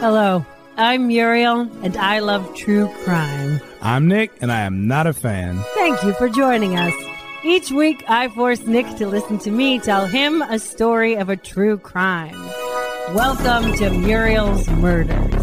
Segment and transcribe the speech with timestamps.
[0.00, 0.46] Hello,
[0.78, 3.60] I'm Muriel, and I love true crime.
[3.82, 5.62] I'm Nick, and I am not a fan.
[5.74, 6.94] Thank you for joining us.
[7.44, 11.36] Each week, I force Nick to listen to me tell him a story of a
[11.36, 12.32] true crime.
[13.14, 15.34] Welcome to Muriel's Murders.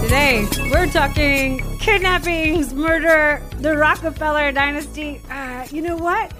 [0.00, 5.20] Today, we're talking kidnappings, murder, the Rockefeller dynasty.
[5.30, 6.32] Uh, you know what?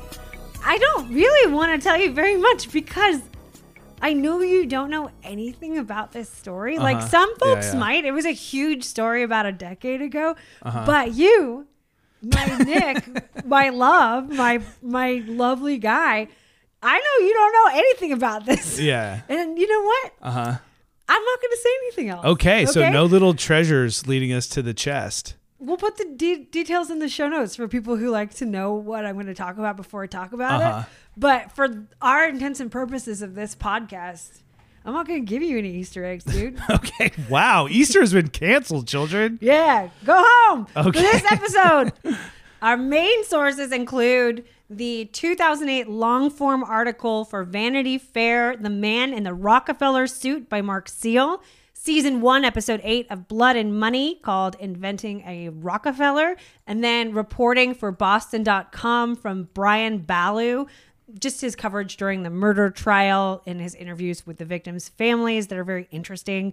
[0.64, 3.20] I don't really want to tell you very much because
[4.02, 6.78] I know you don't know anything about this story.
[6.78, 7.08] Like Uh-huh.
[7.08, 7.78] some folks yeah.
[7.80, 8.04] might.
[8.04, 10.36] It was a huge story about a decade ago.
[10.62, 11.66] But you,
[12.22, 16.28] my Nick, my love, my my lovely guy,
[16.82, 18.78] I know you don't know anything about this.
[18.78, 19.22] Yeah.
[19.28, 20.12] And you know what?
[20.20, 20.58] Uh huh.
[21.12, 22.24] I'm not going to say anything else.
[22.24, 25.34] Okay, so no little treasures leading us to the chest.
[25.58, 28.74] We'll put the de- details in the show notes for people who like to know
[28.74, 30.80] what I'm going to talk about before I talk about Uh-huh.
[30.80, 30.86] it.
[31.16, 34.40] But for our intents and purposes of this podcast,
[34.86, 36.58] I'm not going to give you any Easter eggs, dude.
[36.70, 37.10] Okay.
[37.28, 37.66] Wow.
[37.68, 39.38] Easter has been canceled, children.
[39.42, 40.66] yeah, go home.
[40.66, 41.02] For Okay.
[41.02, 41.92] this episode,
[42.62, 49.24] our main sources include the 2008 long form article for Vanity Fair, The Man in
[49.24, 51.42] the Rockefeller Suit by Mark Seal.
[51.74, 56.36] Season one, episode eight of Blood and Money called Inventing a Rockefeller.
[56.68, 60.66] And then reporting for Boston.com from Brian Ballou.
[61.18, 65.58] Just his coverage during the murder trial and his interviews with the victims' families that
[65.58, 66.52] are very interesting.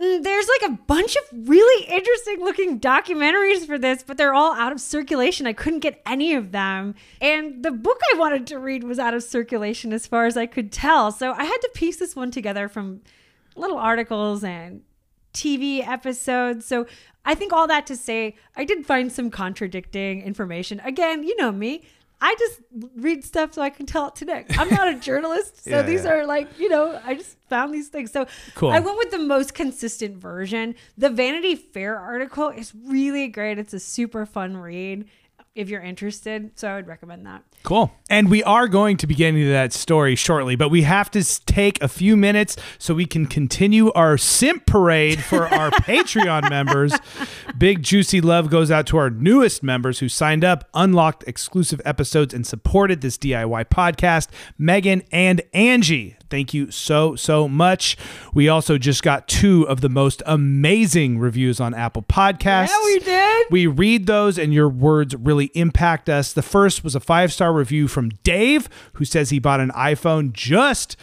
[0.00, 4.54] Mm, There's like a bunch of really interesting looking documentaries for this, but they're all
[4.54, 5.46] out of circulation.
[5.46, 6.94] I couldn't get any of them.
[7.20, 10.46] And the book I wanted to read was out of circulation as far as I
[10.46, 11.12] could tell.
[11.12, 13.00] So I had to piece this one together from
[13.56, 14.82] little articles and
[15.32, 16.66] TV episodes.
[16.66, 16.86] So
[17.24, 20.80] I think all that to say, I did find some contradicting information.
[20.80, 21.84] Again, you know me.
[22.20, 22.60] I just
[22.96, 24.58] read stuff so I can tell it to Nick.
[24.58, 26.12] I'm not a journalist, so Yeah, these yeah.
[26.12, 28.10] are like, you know, I just found these things.
[28.10, 28.70] So Cool.
[28.70, 30.74] I went with the most consistent version.
[30.96, 33.58] The Vanity Fair article is really great.
[33.58, 35.06] It's a super fun read
[35.56, 36.50] if you're interested.
[36.54, 37.42] So I would recommend that.
[37.62, 37.90] Cool.
[38.08, 41.44] And we are going to be getting to that story shortly, but we have to
[41.46, 46.92] take a few minutes so we can continue our simp parade for our Patreon members.
[47.58, 52.32] Big juicy love goes out to our newest members who signed up, unlocked exclusive episodes,
[52.32, 54.28] and supported this DIY podcast.
[54.58, 56.16] Megan and Angie.
[56.28, 57.96] Thank you so, so much.
[58.34, 62.68] We also just got two of the most amazing reviews on Apple Podcasts.
[62.68, 63.46] Yeah, we did.
[63.50, 66.32] We read those, and your words really impact us.
[66.32, 70.32] The first was a five star review from Dave, who says he bought an iPhone
[70.32, 70.96] just.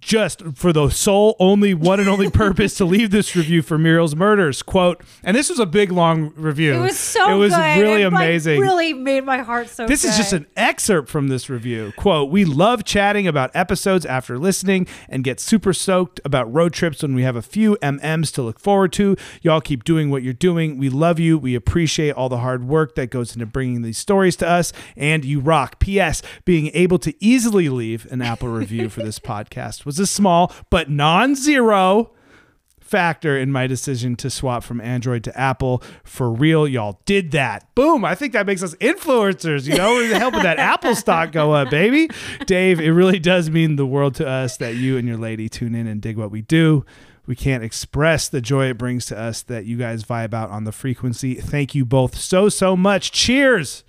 [0.00, 4.14] Just for the sole, only one and only purpose to leave this review for Muriel's
[4.14, 4.62] Murders.
[4.62, 6.74] Quote, and this was a big long review.
[6.74, 7.80] It was so It was good.
[7.80, 8.60] really It, like, amazing.
[8.60, 11.92] really made my heart so This is just an excerpt from this review.
[11.96, 17.02] Quote, we love chatting about episodes after listening and get super soaked about road trips
[17.02, 19.16] when we have a few MMs to look forward to.
[19.42, 20.78] Y'all keep doing what you're doing.
[20.78, 21.36] We love you.
[21.36, 25.24] We appreciate all the hard work that goes into bringing these stories to us and
[25.24, 25.80] you rock.
[25.80, 30.52] PS, being able to easily leave an Apple review for this podcast was a small
[30.70, 32.12] but non-zero
[32.90, 35.80] factor in my decision to swap from Android to Apple.
[36.02, 37.72] For real, y'all did that.
[37.76, 38.04] Boom.
[38.04, 39.68] I think that makes us influencers.
[39.68, 42.08] You know, helping that Apple stock go up, baby.
[42.46, 45.74] Dave, it really does mean the world to us that you and your lady tune
[45.74, 46.84] in and dig what we do.
[47.26, 50.64] We can't express the joy it brings to us that you guys vibe out on
[50.64, 51.36] the frequency.
[51.36, 53.12] Thank you both so, so much.
[53.12, 53.84] Cheers.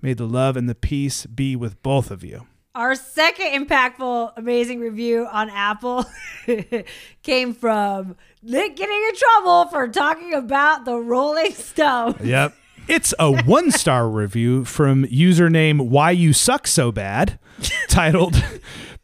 [0.00, 2.46] May the love and the peace be with both of you.
[2.76, 6.04] Our second impactful, amazing review on Apple
[7.22, 12.20] came from Nick getting in trouble for talking about the Rolling Stones.
[12.20, 12.52] Yep.
[12.88, 17.38] It's a one star review from username Why You Suck So Bad,
[17.86, 18.42] titled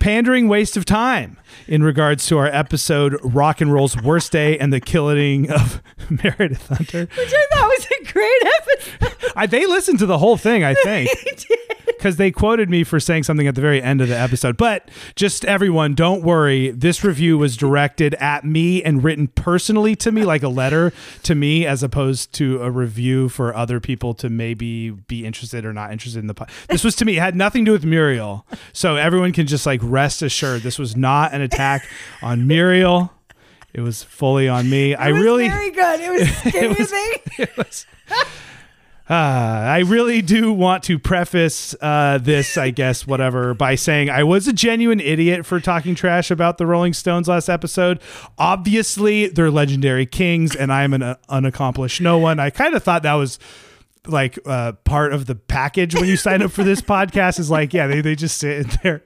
[0.01, 1.39] Pandering Waste of Time,
[1.69, 6.67] in regards to our episode Rock and Roll's Worst Day and the Killing of Meredith
[6.67, 7.03] Hunter.
[7.03, 9.33] Which I thought was a great episode.
[9.37, 11.09] I, they listened to the whole thing, I think.
[12.01, 14.57] Because they quoted me for saying something at the very end of the episode.
[14.57, 16.71] But just everyone, don't worry.
[16.71, 20.95] This review was directed at me and written personally to me, like a letter
[21.25, 25.75] to me, as opposed to a review for other people to maybe be interested or
[25.75, 26.33] not interested in the.
[26.33, 27.19] Po- this was to me.
[27.19, 28.47] It had nothing to do with Muriel.
[28.73, 31.87] So everyone can just like rest assured this was not an attack
[32.23, 33.13] on Muriel.
[33.75, 34.95] It was fully on me.
[34.95, 35.49] I It was really.
[35.49, 36.01] very good.
[36.01, 37.23] It was scathing.
[37.39, 37.85] It was-
[39.11, 44.23] Uh, I really do want to preface uh, this, I guess, whatever, by saying I
[44.23, 48.01] was a genuine idiot for talking trash about the Rolling Stones last episode.
[48.39, 52.39] Obviously, they're legendary kings, and I'm an uh, unaccomplished no one.
[52.39, 53.41] I kind of thought that was
[54.07, 57.75] like uh, part of the package when you sign up for this podcast is like,
[57.75, 59.03] yeah, they, they just sit in their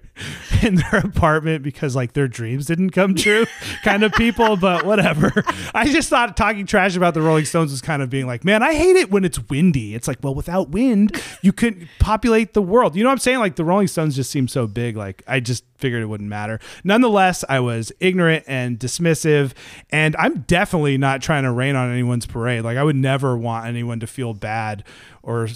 [0.62, 3.46] in their apartment because like their dreams didn't come true,
[3.82, 4.56] kind of people.
[4.56, 5.32] But whatever.
[5.74, 8.62] I just thought talking trash about the Rolling Stones was kind of being like, man,
[8.62, 9.94] I hate it when it's windy.
[9.94, 12.96] It's like, well, without wind, you couldn't populate the world.
[12.96, 13.38] You know what I'm saying?
[13.38, 14.96] Like the Rolling Stones just seem so big.
[14.96, 16.60] Like I just figured it wouldn't matter.
[16.82, 19.52] Nonetheless, I was ignorant and dismissive,
[19.90, 22.62] and I'm definitely not trying to rain on anyone's parade.
[22.62, 24.84] Like I would never want anyone to feel bad
[25.22, 25.48] or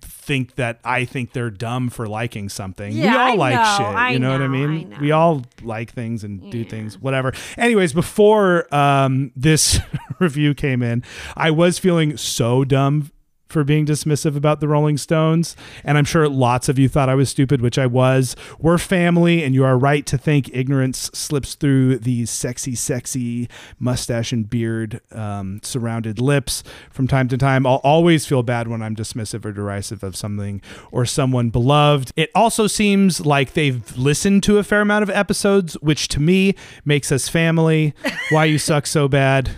[0.00, 2.92] think that I think they're dumb for liking something.
[2.92, 3.96] we Yeah, all I like know, shit.
[3.96, 4.70] I you know, what I mean?
[4.70, 4.96] I know.
[5.00, 7.32] We all like things and do things, whatever.
[7.56, 9.80] Anyways, before um, this
[10.18, 11.02] review came in,
[11.36, 13.10] I was feeling so dumb
[13.48, 15.56] for being dismissive about the Rolling Stones.
[15.84, 18.36] And I'm sure lots of you thought I was stupid, which I was.
[18.58, 23.48] We're family, and you are right to think ignorance slips through these sexy, sexy
[23.78, 27.66] mustache and beard um, surrounded lips from time to time.
[27.66, 30.60] I'll always feel bad when I'm dismissive or derisive of something
[30.90, 32.12] or someone beloved.
[32.16, 36.54] It also seems like they've listened to a fair amount of episodes, which to me
[36.84, 37.94] makes us family.
[38.30, 39.50] Why you suck so bad.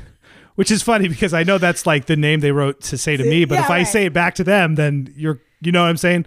[0.58, 3.22] Which is funny because I know that's like the name they wrote to say to
[3.22, 5.88] me, but Yeah, if I say it back to them, then you're, you know what
[5.88, 6.26] I'm saying?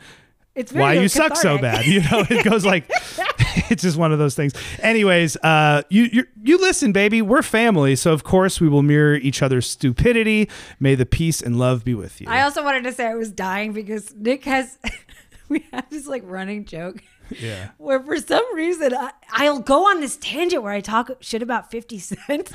[0.56, 1.86] It's Why you suck so bad?
[1.86, 2.90] You know, it goes like,
[3.70, 4.54] it's just one of those things.
[4.80, 7.22] Anyways, uh, you you you listen, baby.
[7.22, 10.50] We're family, so of course we will mirror each other's stupidity.
[10.80, 12.28] May the peace and love be with you.
[12.30, 14.78] I also wanted to say I was dying because Nick has
[15.50, 17.04] we have this like running joke
[17.40, 17.70] yeah.
[17.78, 21.72] where for some reason I, I'll go on this tangent where I talk shit about
[21.72, 22.52] 50 Cent.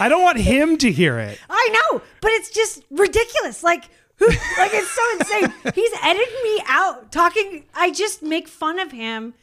[0.00, 1.38] I don't want him to hear it.
[1.48, 3.62] I know, but it's just ridiculous.
[3.62, 5.72] Like who like it's so insane.
[5.74, 9.34] He's edited me out talking I just make fun of him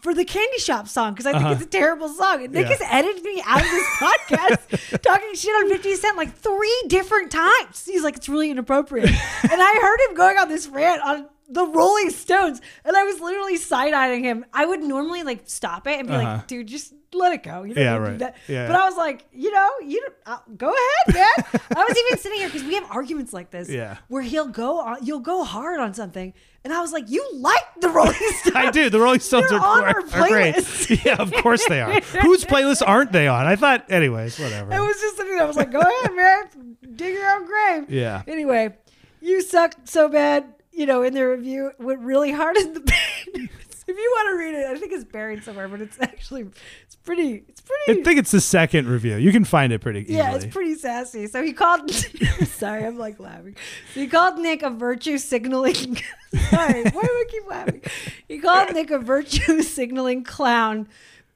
[0.00, 2.44] for the Candy Shop song because I think it's a terrible song.
[2.44, 2.76] And Nick Uh-huh.
[2.80, 2.86] Yeah.
[2.86, 7.30] has edited me out of this podcast talking shit on 50 Cent like three different
[7.32, 7.84] times.
[7.84, 9.08] He's like, it's really inappropriate.
[9.42, 13.20] and I heard him going on this rant on the Rolling Stones, and I was
[13.20, 14.44] literally side eyeing him.
[14.52, 16.24] I would normally like stop it and be Uh-huh.
[16.36, 17.62] like, dude, just let it go.
[17.62, 18.18] You don't Yeah, to do right.
[18.18, 18.36] that.
[18.48, 18.66] Yeah.
[18.66, 21.60] But I was like, you know, you don't- uh, go ahead, man.
[21.74, 23.96] I was even sitting here because we have arguments like this, Yeah.
[24.08, 26.34] where he'll go on, you'll go hard on something,
[26.64, 28.12] and I was like, you like the Rolling
[28.42, 28.54] Stones.
[28.56, 28.90] I do.
[28.90, 30.54] The Rolling Stones You're are, on our are great.
[30.56, 31.04] playlist.
[31.06, 31.92] Yeah, of course they are.
[32.20, 33.46] Whose playlists aren't they on?
[33.46, 34.70] I thought, anyways, whatever.
[34.74, 35.38] It was just something.
[35.40, 36.76] I was like, go ahead, man.
[36.94, 37.90] Dig your own grave.
[37.90, 38.20] Yeah.
[38.26, 38.74] Anyway,
[39.22, 40.44] you suck so bad,
[40.78, 43.50] you know, in the review, went really hard in the pain.
[43.64, 46.46] if you want to read it, I think it's buried somewhere, but it's actually,
[46.82, 48.00] it's pretty, it's pretty.
[48.00, 49.16] I think it's the second review.
[49.16, 50.18] You can find it pretty easily.
[50.18, 51.26] yeah, it's pretty sassy.
[51.26, 51.90] So he called.
[52.46, 53.56] sorry, I'm like laughing.
[53.92, 55.96] So he called Nick a virtue signaling.
[56.50, 57.82] sorry, why do I keep laughing?
[58.28, 60.86] He called Nick a virtue signaling clown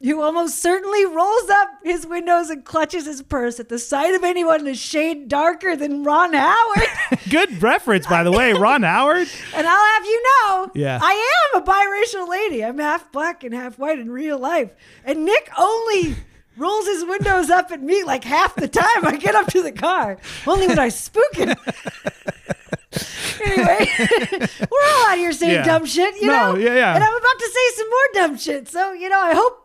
[0.02, 4.25] who almost certainly rolls up his windows and clutches his purse at the sight of
[4.25, 6.88] anyone in a shade darker than Ron Howard.
[7.31, 8.52] Good reference, by the way.
[8.54, 9.28] Ron Howard.
[9.54, 10.99] and I'll have you know, Yeah.
[11.00, 12.64] I am a biracial lady.
[12.64, 14.70] I'm half black and half white in real life.
[15.04, 16.16] And Nick only
[16.56, 19.72] rolls his windows up at me like half the time I get up to the
[19.72, 20.19] car.
[20.46, 21.48] Only when I spook him.
[23.44, 25.64] anyway, we're all out here saying Yeah.
[25.64, 26.58] dumb shit, you No, know?
[26.58, 26.94] yeah, yeah.
[26.94, 28.69] And I'm about to say some more dumb shit.
[28.69, 29.62] So, you know, I hope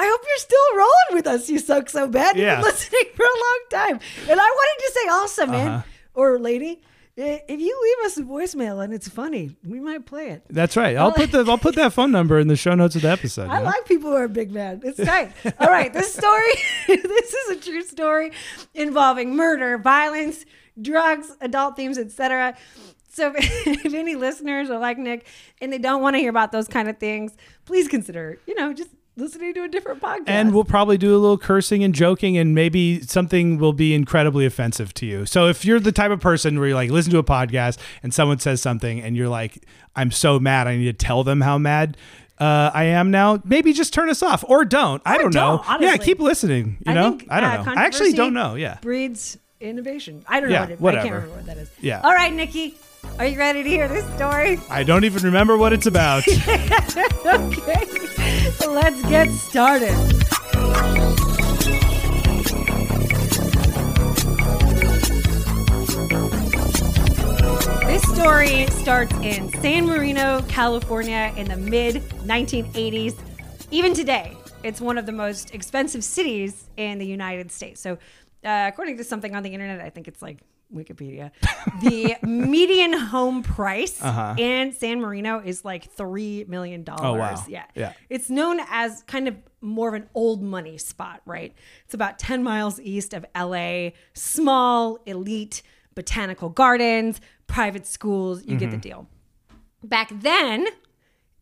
[0.00, 2.34] I hope you're still rolling with us, you suck so bad.
[2.34, 4.00] You've been listening for a long time.
[4.30, 5.82] And I wanted to say also, man, Uh-huh.
[6.14, 6.80] or lady,
[7.16, 10.42] if you leave us a voicemail and it's funny, we might play it.
[10.48, 10.96] That's right.
[10.96, 13.50] I'll put the I'll put that phone number in the show notes of the episode.
[13.50, 13.66] I yeah?
[13.66, 14.80] like people who are big mad.
[14.84, 15.32] It's tight.
[15.58, 16.52] All right, this story,
[16.86, 18.32] this is a true story
[18.74, 20.46] involving murder, violence,
[20.80, 22.56] drugs, adult themes, etc.
[23.10, 25.26] So if, if any listeners are like Nick
[25.60, 28.72] and they don't want to hear about those kind of things, please consider, you know,
[28.72, 28.90] just
[29.20, 30.24] listening to a different podcast.
[30.26, 34.46] And we'll probably do a little cursing and joking, and maybe something will be incredibly
[34.46, 35.26] offensive to you.
[35.26, 38.12] So if you're the type of person where you like listen to a podcast and
[38.14, 41.58] someone says something, and you're like, "I'm so mad, I need to tell them how
[41.58, 41.96] mad."
[42.38, 43.42] Uh, I am now.
[43.44, 45.02] Maybe just turn us off or don't.
[45.04, 45.56] I Or don't know.
[45.58, 45.86] don't, honestly.
[45.88, 46.78] Yeah, keep listening.
[46.86, 47.72] You I know, think, I don't uh, know.
[47.80, 48.54] I actually don't know.
[48.54, 48.78] Yeah.
[48.80, 50.24] breeds innovation.
[50.26, 51.02] I don't Yeah, know what it, I whatever.
[51.02, 51.70] can't remember what that is.
[51.82, 52.00] Yeah.
[52.02, 52.76] All right, Nikki,
[53.20, 54.58] are you ready to hear this story?
[54.70, 56.26] I don't even remember what it's about.
[56.28, 57.84] okay,
[58.52, 59.94] so let's get started.
[67.86, 73.18] This story starts in San Marino, California in the mid 1980s.
[73.70, 77.82] Even today, it's one of the most expensive cities in the United States.
[77.82, 77.98] So,
[78.46, 80.38] uh, according to something on the internet, I think it's like
[80.74, 81.30] Wikipedia,
[81.80, 84.34] the median home price Uh-huh.
[84.38, 86.84] in San Marino is like $3 million.
[86.88, 87.42] Oh, wow.
[87.48, 87.64] Yeah.
[87.74, 87.92] Yeah.
[88.08, 91.54] It's known as kind of more of an old money spot, right?
[91.84, 95.62] It's about 10 miles east of LA, small, elite,
[95.94, 98.44] botanical gardens, private schools.
[98.44, 99.06] You get the deal.
[99.82, 100.66] Back then,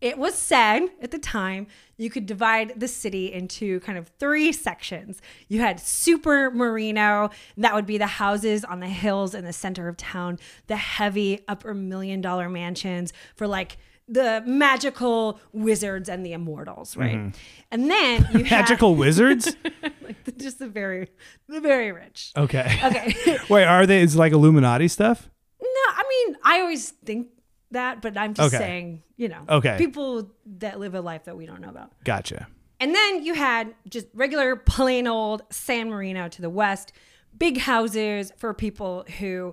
[0.00, 1.66] it was said at the time
[1.98, 5.20] you could divide the city into kind of three sections.
[5.48, 9.88] You had Super Marino, that would be the houses on the hills in the center
[9.88, 10.38] of town,
[10.68, 13.76] the heavy upper million dollar mansions for like
[14.08, 17.16] the magical wizards and the immortals, right?
[17.16, 17.38] Mm-hmm.
[17.70, 19.54] And then you had Magical wizards?
[20.02, 21.08] like just the very
[21.48, 22.32] the very rich.
[22.36, 22.80] Okay.
[22.82, 23.38] Okay.
[23.50, 24.00] Wait, are they?
[24.00, 25.28] Is like Illuminati stuff?
[25.60, 27.28] No, I mean, I always think
[27.70, 28.62] that, but I'm just Okay.
[28.62, 29.76] saying, you know, Okay.
[29.78, 31.92] people that live a life that we don't know about.
[32.04, 32.48] Gotcha.
[32.80, 36.92] And then you had just regular, plain old San Marino to the west,
[37.36, 39.52] big houses for people who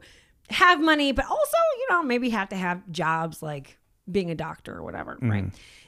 [0.49, 3.77] have money, but also, you know, maybe have to have jobs like
[4.11, 5.31] being a doctor or whatever, mm-hmm.
[5.31, 5.45] right?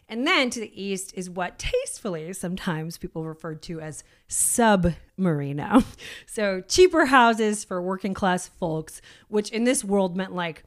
[0.09, 5.83] And then to the east is what tastefully sometimes people refer to as submarino.
[6.25, 10.63] So cheaper houses for working class folks, which in this world meant like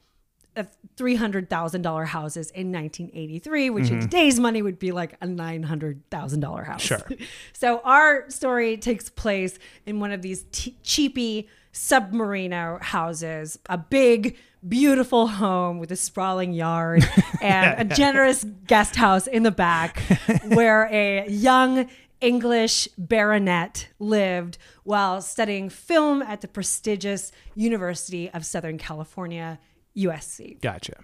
[0.55, 3.99] $300,000 houses in 1983, which in mm-hmm.
[4.01, 6.81] today's money would be like a $900,000 house.
[6.81, 7.01] Sure.
[7.53, 14.35] So our story takes place in one of these t- cheapy submarino houses, a big,
[14.67, 17.07] beautiful home with a sprawling yard
[17.41, 19.99] and a generous guest house in the back
[20.47, 21.89] where a young
[22.19, 29.59] English baronet lived while studying film at the prestigious University of Southern California,
[29.95, 30.61] USC.
[30.61, 31.03] Gotcha.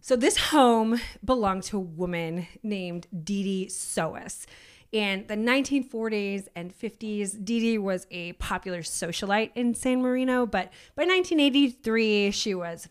[0.00, 4.46] So this home belonged to a woman named Dee Dee Sohus.
[4.90, 10.72] In the 1940s and 50s, Dee Dee was a popular socialite in San Marino, but
[10.96, 12.88] by 1983, she was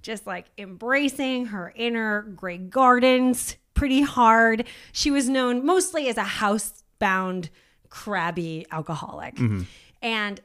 [0.00, 4.66] just like embracing her inner Grey Gardens pretty hard.
[4.92, 7.50] She was known mostly as a housebound,
[7.90, 9.34] crabby alcoholic.
[9.34, 9.62] Mm-hmm.
[10.00, 10.40] And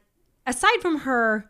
[0.45, 1.49] aside from her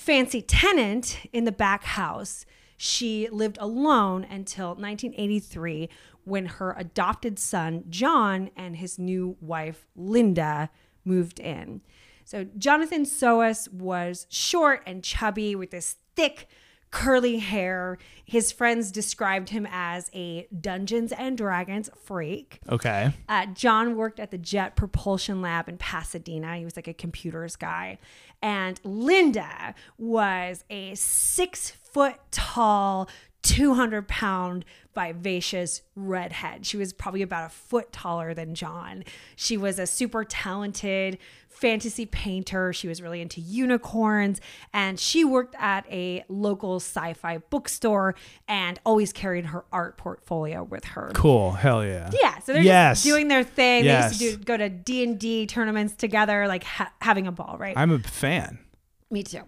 [0.00, 5.90] fancy tenant in the back house, she lived alone until 1983
[6.24, 10.70] when her adopted son, John, and his new wife, Linda,
[11.04, 11.82] moved in.
[12.24, 16.48] So Jonathan Sohus was short and chubby with this thick,
[16.90, 17.98] curly hair.
[18.24, 22.60] His friends described him as a Dungeons and Dragons freak.
[22.68, 23.12] Okay.
[23.28, 26.56] Uh, John worked at the Jet Propulsion Lab in Pasadena.
[26.56, 27.98] He was like a computers guy.
[28.42, 33.08] And Linda was a six foot tall,
[33.42, 36.66] 200 pound, vivacious redhead.
[36.66, 39.04] She was probably about a foot taller than John.
[39.36, 41.18] She was a super talented
[41.48, 42.72] fantasy painter.
[42.72, 44.40] She was really into unicorns.
[44.72, 48.14] And she worked at a local sci fi bookstore
[48.48, 51.10] and always carried her art portfolio with her.
[51.14, 51.52] Cool.
[51.52, 52.10] Hell yeah.
[52.22, 52.98] Yeah, so they're Yes.
[52.98, 53.84] just doing their thing.
[53.84, 54.18] Yes.
[54.18, 57.32] They used to do, go to D and D tournaments together, like ha- having a
[57.32, 57.76] ball, right?
[57.76, 58.58] I'm a fan.
[59.10, 59.42] Me too.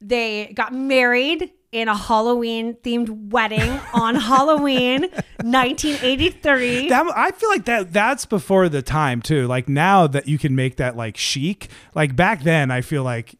[0.00, 5.08] They got married in a Halloween themed wedding on Halloween,
[5.42, 6.88] 1983.
[6.88, 9.46] That I feel like that that's before the time too.
[9.46, 11.68] Like now that you can make that like chic.
[11.94, 13.34] Like back then, I feel like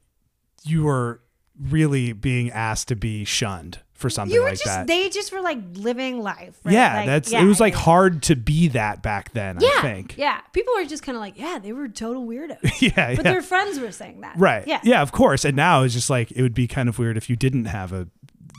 [0.65, 1.21] you were
[1.61, 4.87] really being asked to be shunned for something you were like just that.
[4.89, 6.59] they just were like living life.
[6.65, 6.73] Right?
[6.75, 9.59] yeah, Like, that's yeah, it was like hard to be that back then.
[9.61, 10.17] Yeah, I think.
[10.19, 10.41] yeah.
[10.53, 12.59] People were just kind of like, yeah, they were total weirdos.
[12.81, 13.33] Yeah, But yeah.
[13.33, 14.37] their friends were saying that.
[14.37, 14.67] Right.
[14.67, 14.81] Yeah.
[14.83, 15.45] Yeah, of course.
[15.45, 17.93] And now it's just like it would be kind of weird if you didn't have
[17.93, 18.09] a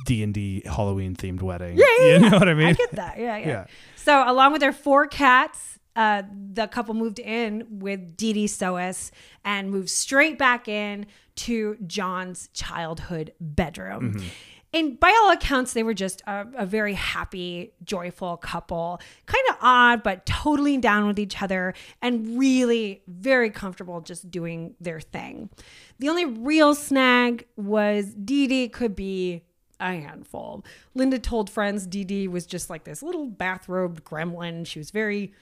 [0.03, 1.77] D and D Halloween themed wedding.
[1.77, 2.29] Yeah, yeah, You yeah.
[2.29, 2.67] know what I mean?
[2.67, 3.17] I get that.
[3.19, 3.47] Yeah, yeah.
[3.47, 3.65] Yeah.
[3.95, 9.11] So, along with their four cats, uh, the couple moved in with Dee Dee Sohus
[9.45, 11.05] and moved straight back in
[11.35, 14.13] to John's childhood bedroom.
[14.13, 14.27] Mm-hmm.
[14.75, 18.99] And by all accounts, they were just a, a very happy, joyful couple.
[19.27, 24.73] Kind of odd, but totally down with each other and really very comfortable just doing
[24.81, 25.51] their thing.
[25.99, 29.43] The only real snag was Dee Dee could be
[29.79, 30.63] a handful.
[30.93, 34.65] Linda told friends Dee Dee was just like this little bathrobed gremlin.
[34.65, 35.33] She was very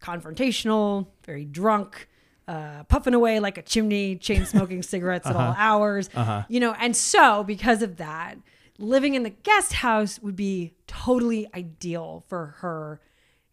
[0.00, 2.08] confrontational, very drunk,
[2.48, 5.54] uh, puffing away like a chimney, chain smoking cigarettes at all uh-huh.
[5.56, 6.10] hours.
[6.14, 6.42] Uh-huh.
[6.48, 8.36] You know, and so because of that,
[8.78, 13.00] living in the guest house would be totally ideal for her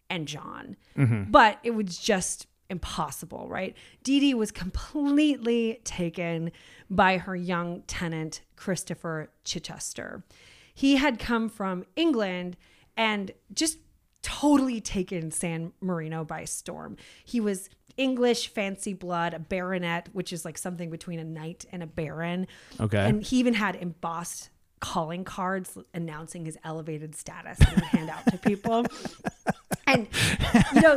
[0.08, 0.76] and John.
[0.98, 1.30] Mm-hmm.
[1.30, 3.76] But it was just impossible, right?
[4.02, 6.52] Dee Dee was completely taken
[6.88, 10.24] by her young tenant, Christopher Chichester.
[10.74, 12.56] He had come from England
[12.96, 13.78] and just
[14.22, 16.96] totally taken San Marino by storm.
[17.24, 21.82] He was English fancy blood, a baronet, which is like something between a knight and
[21.82, 22.46] a baron.
[22.78, 22.98] Okay.
[22.98, 24.50] And he even had embossed
[24.80, 28.86] calling cards announcing his elevated status would hand out to people.
[29.86, 30.08] and
[30.74, 30.96] you know,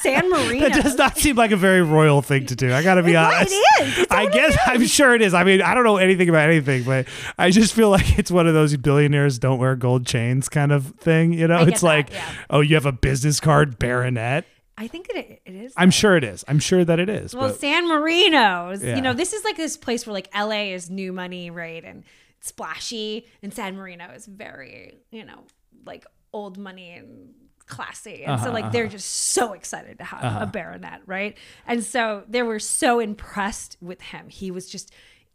[0.00, 0.68] San Marino.
[0.68, 2.72] That does not seem like a very royal thing to do.
[2.72, 3.52] I got to be honest.
[3.52, 3.98] it is.
[4.00, 5.34] It's I guess I'm sure it is.
[5.34, 7.06] I mean, I don't know anything about anything, but
[7.38, 10.86] I just feel like it's one of those billionaires don't wear gold chains kind of
[10.96, 11.32] thing.
[11.32, 12.30] You know, it's that, like, yeah.
[12.50, 14.44] oh, you have a business card, baronet.
[14.76, 15.74] I think that it, it is.
[15.76, 16.44] I'm sure it is.
[16.48, 17.34] I'm sure that it is.
[17.34, 18.96] Well, but San Marino's, Yeah.
[18.96, 21.84] you know, this is like this place where like LA is new money, right?
[21.84, 22.04] And
[22.42, 25.44] splashy, and San Marino is very, you know,
[25.86, 27.30] like old money and
[27.66, 28.24] classy.
[28.24, 31.38] And so, Uh-huh, like, they're just so excited to have a baronet, right?
[31.66, 34.28] And so they were so impressed with him.
[34.28, 34.92] He was just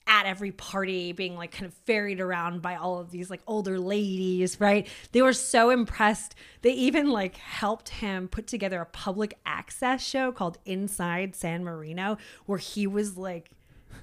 [0.09, 3.77] at every party being like kind of ferried around by all of these like older
[3.77, 9.37] ladies right they were so impressed they even like helped him put together a public
[9.45, 13.51] access show called inside san marino where he was like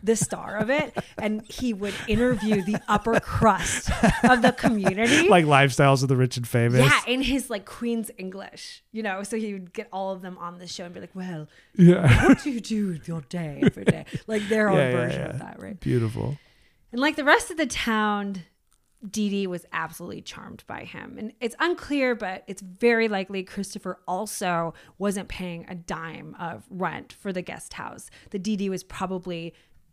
[0.04, 3.90] the star of it and he would interview the upper crust
[4.28, 6.80] of the community like lifestyles of the rich and famous.
[6.80, 10.36] yeah in his like queen's english you know so he would get all of them
[10.38, 12.28] on the show and be like well Yeah.
[12.28, 15.20] what do you do with your day every day like their own Yeah, yeah, version
[15.22, 15.30] yeah.
[15.30, 16.36] of that right Beautiful.
[16.92, 18.42] and like the rest of the town,
[19.10, 21.16] Dee Dee was absolutely charmed by him.
[21.18, 27.12] And it's unclear, but it's very likely Christopher also wasn't paying a dime of rent
[27.12, 28.08] for the guest house.
[28.30, 29.52] The Dee Dee was probably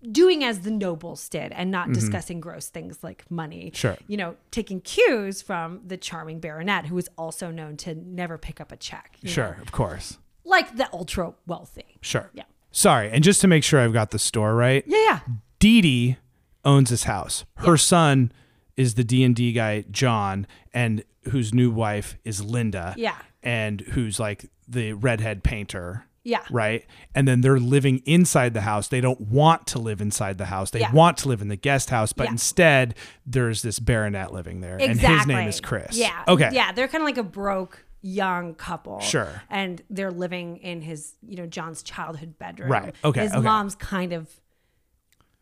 [0.10, 3.66] doing as the nobles did and not discussing gross things like money.
[3.68, 3.76] Mm-hmm.
[3.76, 3.98] Sure.
[4.08, 8.60] You know, taking cues from the charming baronet, who was also known to never pick
[8.62, 9.18] up a check.
[9.22, 9.58] you know, Sure.
[9.62, 10.18] Of course.
[10.44, 11.98] like the ultra wealthy.
[12.02, 12.30] Sure.
[12.34, 12.44] Yeah.
[12.72, 13.10] Sorry.
[13.12, 15.20] And just to make sure I've got the store right, Yeah, yeah.
[15.60, 16.18] Dee Dee
[16.66, 17.46] owns this house.
[17.58, 18.32] Her son
[18.78, 22.96] is the D and D guy John, and whose new wife is Linda.
[22.98, 23.18] Yeah.
[23.44, 26.06] and who's like the redhead painter.
[26.24, 26.44] Yeah.
[26.52, 26.86] Right.
[27.16, 28.88] And then they're living inside the house.
[28.90, 30.70] They don't want to live inside the house.
[30.70, 30.92] They Yeah.
[30.92, 32.32] want to live in the guest house, but Yeah.
[32.34, 34.78] instead there's this baronet living there.
[34.78, 35.06] Exactly.
[35.08, 35.98] And his name is Chris.
[35.98, 36.24] Yeah.
[36.28, 36.50] Okay.
[36.54, 39.00] Yeah, they're kind of like a broke young couple.
[39.00, 39.42] Sure.
[39.50, 42.72] And they're living in his, you know, John's childhood bedroom.
[42.72, 42.96] Right.
[43.04, 43.42] Okay, His okay.
[43.42, 44.30] mom's kind of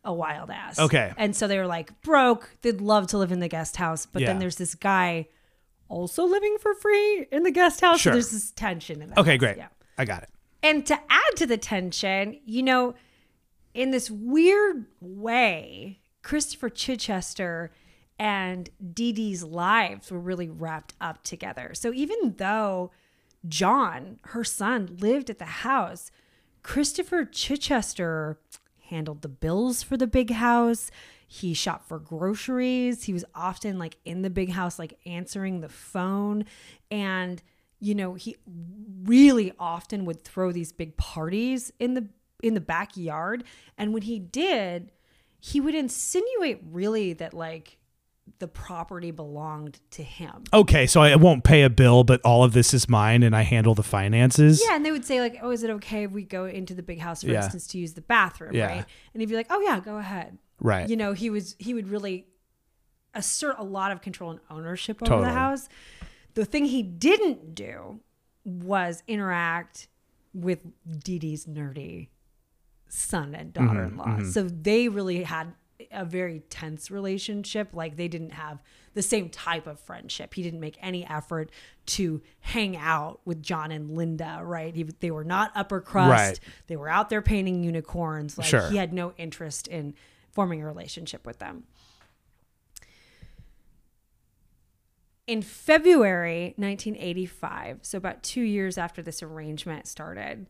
[0.06, 0.80] a wild ass.
[0.80, 1.12] Okay.
[1.18, 2.52] And so they were like broke.
[2.62, 5.28] They'd love to live in the guest house, but then there's this guy
[5.90, 8.00] also living for free in the guest house.
[8.00, 8.12] Sure.
[8.14, 9.18] So there's this tension in that.
[9.18, 9.40] Okay, house.
[9.40, 9.58] great.
[9.58, 9.68] Yeah.
[9.98, 10.30] I got it.
[10.62, 12.96] And to add to the tension, you know,
[13.74, 17.72] in this weird way, Christopher Chichester
[18.18, 21.72] and Dee Dee's lives were really wrapped up together.
[21.74, 22.92] So even though
[23.48, 26.12] John, her son, lived at the house,
[26.62, 28.38] Christopher Chichester
[28.90, 30.92] handled the bills for the big house.
[31.26, 33.04] He shopped for groceries.
[33.04, 36.46] He was often like in the big house, like answering the phone.
[36.92, 37.42] And,
[37.80, 38.36] you know, he
[39.04, 42.08] really often would throw these big parties in the
[42.42, 43.44] in the backyard.
[43.78, 44.92] And when he did,
[45.40, 47.78] he would insinuate really that like
[48.38, 50.44] the property belonged to him.
[50.54, 53.42] Okay, so I won't pay a bill, but all of this is mine and I
[53.42, 54.62] handle the finances.
[54.66, 56.84] Yeah, and they would say like, "Oh, is it okay if we go into the
[56.84, 57.44] big house, for Yeah.
[57.44, 58.68] instance, to use the bathroom?" Yeah.
[58.68, 58.86] Right?
[59.14, 60.88] And he'd be like, "Oh yeah, go ahead." Right.
[60.88, 62.28] You know, he was he would really
[63.16, 65.28] assert a lot of control and ownership over Totally.
[65.30, 65.68] the house.
[66.40, 68.00] The thing he didn't do
[68.46, 69.90] was interact
[70.34, 70.60] with
[71.04, 72.08] Dee Dee's nerdy
[72.88, 74.20] son and Mm-hmm, daughter-in-law.
[74.32, 75.54] So they really had
[75.92, 77.70] a very tense relationship.
[77.74, 78.60] Like they didn't have
[78.94, 80.34] the same type of friendship.
[80.34, 81.52] He didn't make any effort
[81.88, 84.74] to hang out with John and Linda, right?
[84.74, 86.10] He, they were not upper crust.
[86.10, 86.40] Right.
[86.68, 88.38] They were out there painting unicorns.
[88.38, 88.70] Like Sure.
[88.70, 89.94] he had no interest in
[90.32, 91.66] forming a relationship with them.
[95.30, 100.48] In February 1985, so about two years after this arrangement started,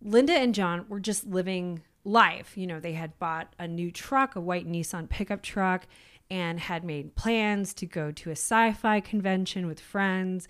[0.00, 2.56] Linda and John were just living life.
[2.56, 5.88] You know, they had bought a new truck, a white Nissan pickup truck,
[6.30, 10.46] and had made plans to go to a sci fi convention with friends.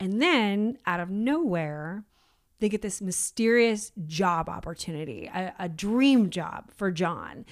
[0.00, 2.02] And then, out of nowhere,
[2.58, 7.44] they get this mysterious job opportunity, a, a dream job for John.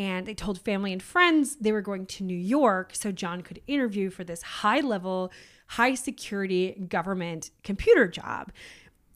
[0.00, 3.60] And they told family and friends they were going to New York so John could
[3.66, 5.30] interview for this high level,
[5.66, 8.50] high security government computer job.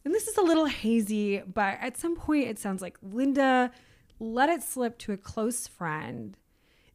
[0.04, 3.70] And this is a little hazy, but at some point it sounds like Linda
[4.18, 6.36] let it slip to a close friend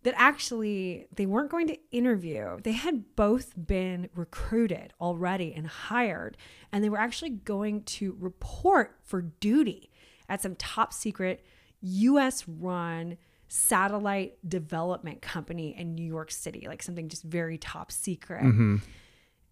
[0.04, 2.60] that actually they weren't going to interview.
[2.62, 6.38] They had both been recruited already and hired,
[6.72, 9.90] and they were actually going to report for duty
[10.30, 11.44] at some top secret
[11.82, 13.18] US run
[13.50, 18.44] satellite development company in New York City, like something just very top secret.
[18.44, 18.78] Mm-hmm.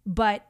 [0.06, 0.46] But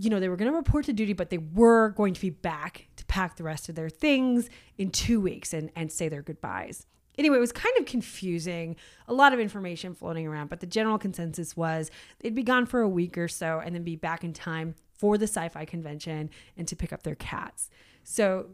[0.00, 2.30] you know, they were going to report to duty, but they were going to be
[2.30, 6.22] back to pack the rest of their things in two weeks and, and say their
[6.22, 6.86] goodbyes.
[7.18, 8.76] Anyway, it was kind of confusing,
[9.08, 12.80] a lot of information floating around, but the general consensus was they'd be gone for
[12.80, 16.30] a week or so and then be back in time for the sci fi convention
[16.56, 17.68] and to pick up their cats.
[18.04, 18.50] So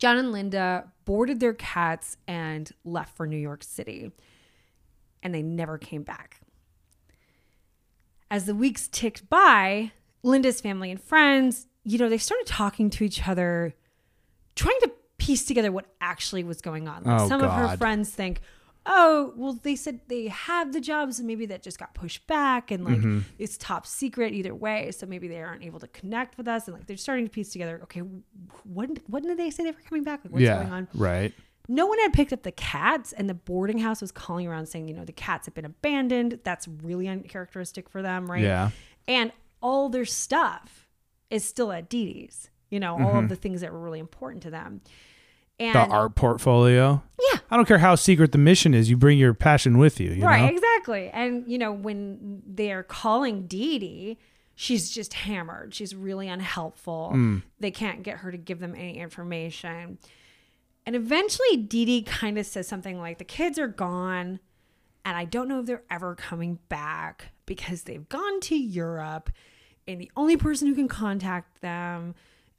[0.00, 4.10] John and Linda boarded their cats and left for New York City.
[5.22, 6.40] And they never came back.
[8.30, 13.04] As the weeks ticked by, Linda's family and friends, you know, they started talking to
[13.04, 13.74] each other,
[14.54, 17.02] trying to piece together what actually was going on.
[17.04, 18.40] Like Oh, some of her friends think,
[18.86, 22.70] oh, well, they said they have the jobs and maybe that just got pushed back
[22.70, 23.20] and like Mm-hmm.
[23.38, 24.90] it's top secret either way.
[24.90, 26.66] So maybe they aren't able to connect with us.
[26.66, 28.00] And like they're starting to piece together, okay,
[28.64, 30.20] when, when did they say they were coming back?
[30.24, 30.62] Like what's yeah.
[30.62, 30.88] going on?
[30.94, 31.34] Right.
[31.68, 34.88] No one had picked up the cats, and the boarding house was calling around saying,
[34.88, 36.40] you know, the cats have been abandoned.
[36.42, 38.42] That's really uncharacteristic for them, right?
[38.42, 38.70] Yeah.
[39.06, 39.30] And
[39.62, 40.88] all their stuff
[41.28, 44.42] is still at Dee Dee's, you know, all of the things that were really important
[44.42, 44.80] to them.
[45.60, 45.74] And.
[45.74, 47.02] The art portfolio.
[47.32, 48.88] yeah, I don't care how secret the mission is.
[48.88, 50.10] You bring your passion with you.
[50.10, 50.56] you right, know?
[50.56, 51.10] exactly.
[51.10, 54.18] And, you know, when they're calling Dee Dee,
[54.54, 55.74] she's just hammered.
[55.74, 57.12] She's really unhelpful.
[57.14, 57.42] Mm.
[57.60, 59.98] They can't get her to give them any information.
[60.86, 64.40] And eventually, Dee Dee kind of says something like, The kids are gone,
[65.04, 69.30] and I don't know if they're ever coming back because they've gone to Europe,
[69.86, 72.14] and the only person who can contact them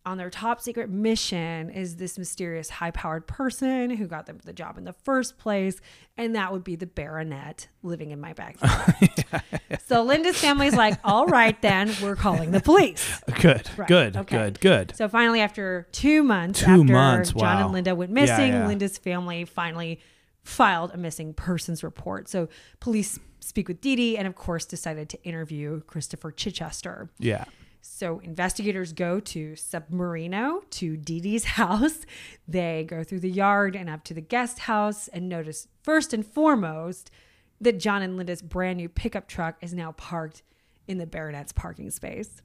[0.06, 4.54] on their top secret mission is this mysterious high powered person who got them the
[4.54, 5.80] job in the first place,
[6.18, 8.96] and that would be the baronet living in my backyard.
[9.88, 13.20] So Linda's family's like, All right, then we're calling the police.
[13.42, 13.70] Good.
[13.78, 14.16] Right, Good.
[14.18, 14.38] okay.
[14.38, 14.60] Good.
[14.62, 14.96] Good.
[14.96, 17.64] So finally, after two months, Two after months, John wow.
[17.66, 18.68] and Linda went Yeah, missing, yeah.
[18.68, 20.00] Linda's family finally
[20.44, 22.30] filed a missing persons report.
[22.30, 22.48] So
[22.80, 27.10] police speak with Dee Dee and, of course, decided to interview Christopher Chichester.
[27.20, 27.46] Yeah.
[27.82, 32.06] So investigators go to Submarino to Dee Dee's house.
[32.48, 36.26] They go through the yard and up to the guest house and notice first and
[36.26, 37.12] foremost
[37.60, 40.42] that John and Linda's brand new pickup truck is now parked
[40.88, 42.42] in the baronet's parking space.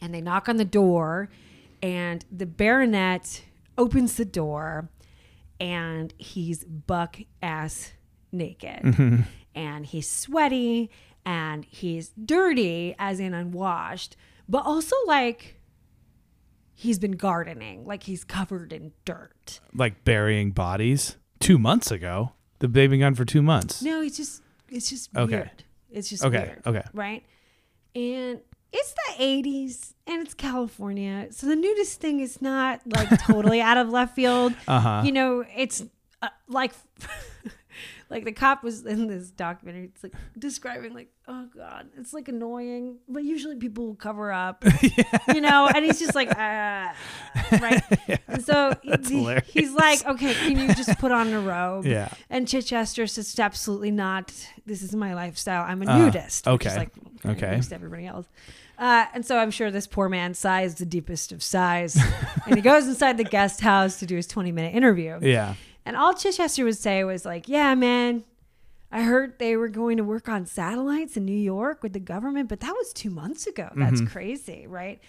[0.00, 1.28] And they knock on the door
[1.82, 3.42] and the baronet
[3.76, 4.88] opens the door
[5.60, 7.92] and he's buck ass
[8.32, 9.20] naked mm-hmm.
[9.54, 10.90] and he's sweaty
[11.26, 14.16] and he's dirty as in unwashed
[14.48, 15.60] but also like
[16.74, 21.16] he's been gardening like he's covered in dirt Like burying bodies.
[21.40, 22.32] Two months ago.
[22.60, 23.82] The they've been gone for two months.
[23.82, 25.36] no it's just it's just Okay.
[25.36, 26.82] weird it's just Okay, weird okay.
[26.92, 27.22] right
[27.94, 28.40] and
[28.72, 33.76] it's the 80s and it's california so the nudist thing is not like totally out
[33.76, 35.02] of left field Uh-huh.
[35.04, 35.84] you know it's
[36.22, 36.72] uh, like
[38.14, 42.28] like the cop was in this documentary it's like describing like oh god it's like
[42.28, 44.64] annoying but usually people will cover up
[45.34, 46.88] you know and he's just like uh
[47.60, 47.82] right
[48.28, 52.08] and so he- he's like okay can you just put on a robe Yeah.
[52.30, 54.32] and chichester says absolutely not
[54.64, 56.76] this is my lifestyle i'm a Uh, nudist okay.
[56.76, 56.90] like
[57.26, 57.52] Okay.
[57.56, 58.26] most everybody else
[58.76, 61.96] uh, and so I'm sure this poor man sighs the deepest of sighs,
[62.44, 65.16] and he goes inside the guest house to do his 20 minute interview.
[65.22, 65.54] Yeah.
[65.84, 68.24] And all Chichester would say was like, "Yeah, man,
[68.90, 72.48] I heard they were going to work on satellites in New York with the government,
[72.48, 73.70] but that was two months ago.
[73.74, 74.12] That's mm-hmm.
[74.12, 75.00] crazy, right?"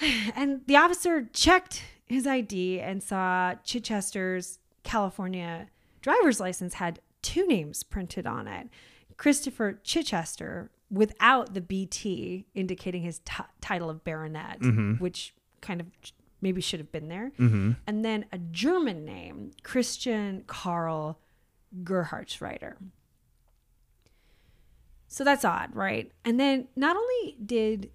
[0.36, 5.68] And the officer checked his ID and saw Chichester's California
[6.02, 8.68] driver's license had two names printed on it:
[9.16, 14.94] Christopher Chichester without the BT indicating his t- title of baronet, mm-hmm.
[14.94, 15.86] which kind of
[16.46, 17.72] maybe should have been there mm-hmm.
[17.88, 21.18] and then a German name, Christian Karl
[21.82, 22.74] Gerhartsreiter.
[25.08, 26.12] So that's odd, right?
[26.24, 27.90] And then not only did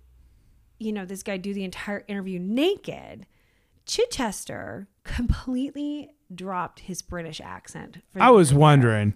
[0.79, 3.25] you know this guy do the entire interview naked,
[3.85, 7.99] Chichester completely dropped his British accent.
[8.11, 8.59] For I was interview.
[8.59, 9.13] wondering.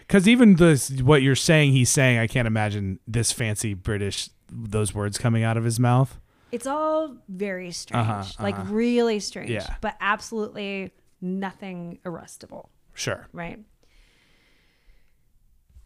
[0.00, 4.94] Because even this, what you're saying, he's saying, I can't imagine this fancy British, those
[4.94, 6.18] words coming out of his mouth.
[6.52, 8.72] It's all very strange, Uh-huh, like uh-huh.
[8.72, 9.74] really strange, Yeah.
[9.80, 12.68] but absolutely nothing arrestable.
[12.94, 13.26] Sure.
[13.32, 13.58] right?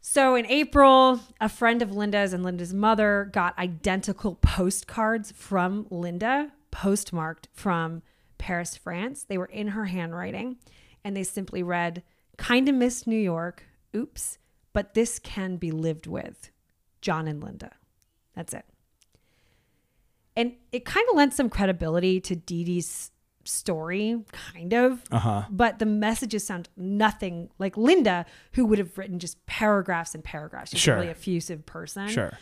[0.00, 6.52] So in April, a friend of Linda's and Linda's mother got identical postcards from Linda,
[6.70, 8.02] postmarked from
[8.38, 9.24] Paris, France.
[9.24, 10.57] They were in her handwriting,
[11.05, 12.02] and they simply read,
[12.38, 13.64] Kinda miss New York.
[13.94, 14.38] Oops,
[14.72, 16.50] but this can be lived with.
[17.00, 17.72] John and Linda.
[18.35, 18.64] That's it.
[20.37, 23.11] And it kind of lent some credibility to Dee Dee's
[23.44, 25.03] story, kind of.
[25.11, 25.42] Uh huh.
[25.51, 30.72] But the messages sound nothing like Linda, who would have written just paragraphs and paragraphs.
[30.72, 30.94] She's Sure.
[30.94, 32.09] a really effusive person.
[32.09, 32.33] Sure.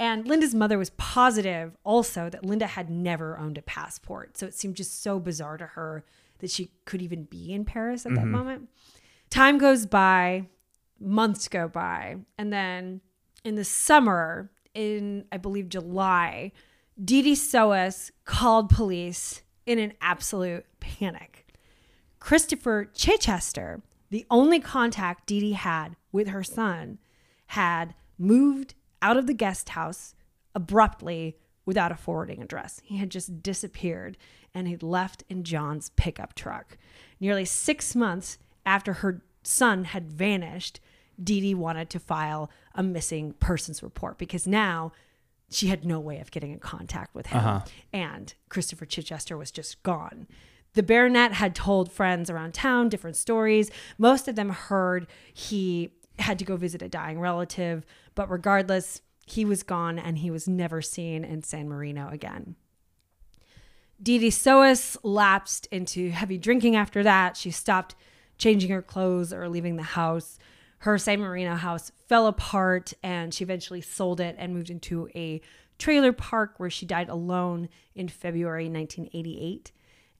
[0.00, 4.36] And Linda's mother was positive also that Linda had never owned a passport.
[4.36, 6.04] So it seemed just so bizarre to her
[6.38, 8.68] that she could even be in Paris at that moment.
[9.28, 10.46] Time goes by,
[11.00, 13.00] months go by, and then
[13.44, 16.52] in the summer, in, I believe, July,
[17.02, 21.46] Dee Sohus called police in an absolute panic.
[22.18, 26.98] Christopher Chichester, the only contact Dee had with her son,
[27.48, 30.14] had moved out of the guest house
[30.56, 32.80] abruptly without a forwarding address.
[32.82, 34.16] He had just disappeared
[34.52, 36.78] and he'd left in John's pickup truck.
[37.20, 40.80] Nearly six months after her son had vanished,
[41.22, 44.92] Dee wanted to file a missing persons report because now
[45.50, 47.38] she had no way of getting in contact with him.
[47.38, 47.60] Uh-huh.
[47.92, 50.26] And Christopher Chichester was just gone.
[50.74, 53.70] The baronet had told friends around town different stories.
[53.96, 59.44] Most of them heard he had to go visit a dying relative, but regardless, he
[59.44, 62.56] was gone and he was never seen in San Marino again.
[64.00, 67.36] Didi Dee Sohus lapsed into heavy drinking after that.
[67.36, 67.94] She stopped
[68.36, 70.38] changing her clothes or leaving the house.
[70.78, 75.40] Her San Marino house fell apart and she eventually sold it and moved into a
[75.78, 79.72] trailer park where she died alone in February 1988.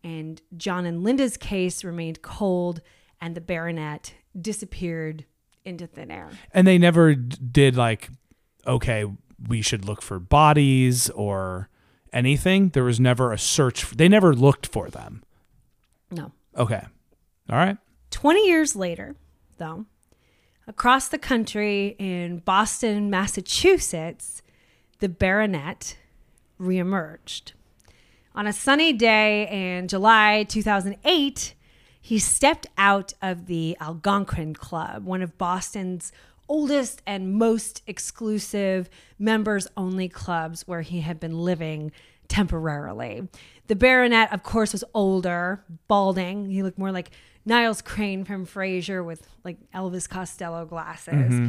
[0.05, 2.81] And John and Linda's case remained cold
[3.21, 5.25] and the baronet disappeared
[5.65, 6.31] into thin air.
[6.53, 8.11] And they never did like,
[8.67, 9.05] okay,
[9.49, 11.69] we should look for bodies or
[12.13, 12.71] anything.
[12.71, 13.85] There was never a search.
[13.85, 15.23] For, they never looked for them.
[16.11, 16.33] No.
[16.57, 16.85] Okay.
[17.51, 17.77] All right.
[18.11, 19.15] 20 years later,
[19.59, 19.85] though,
[20.69, 24.43] across the country in Boston, Massachusetts,
[24.99, 25.97] the baronet
[26.61, 27.53] reemerged.
[28.35, 31.55] On a sunny day in July 2008,
[32.01, 36.13] he stepped out of the Algonquin Club, one of Boston's
[36.49, 41.93] oldest and most exclusive members only clubs where he had been living
[42.29, 43.27] temporarily.
[43.67, 46.51] The baronet, of course, was older, balding.
[46.51, 47.11] He looked more like
[47.49, 51.15] Niles Crane from Frasier with like Elvis Costello glasses.
[51.15, 51.49] Mm-hmm.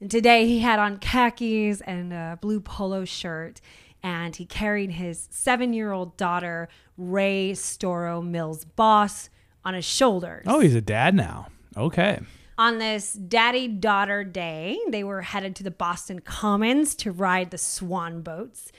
[0.00, 3.60] And today he had on khakis and a blue polo shirt,
[4.02, 9.28] and he carried his seven year old daughter, Reigh Storrow Mills Boss,
[9.64, 10.44] on his shoulders.
[10.46, 11.48] Oh, he's a dad now.
[11.76, 12.20] Okay.
[12.56, 17.58] On this daddy daughter day, they were headed to the Boston Commons to ride the
[17.58, 18.70] swan boats.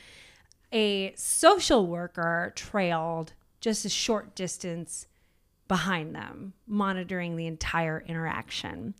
[0.71, 5.07] A social worker trailed just a short distance
[5.71, 8.93] behind them, monitoring the entire interaction.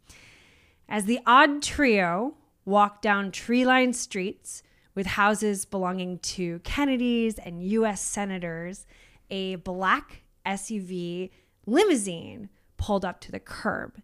[0.87, 4.63] As the odd trio walked down tree lined streets
[4.95, 7.99] with houses belonging to Kennedys and U.S.
[7.99, 8.85] senators,
[9.29, 11.31] a black SUV
[11.65, 14.01] limousine pulled up to the curb.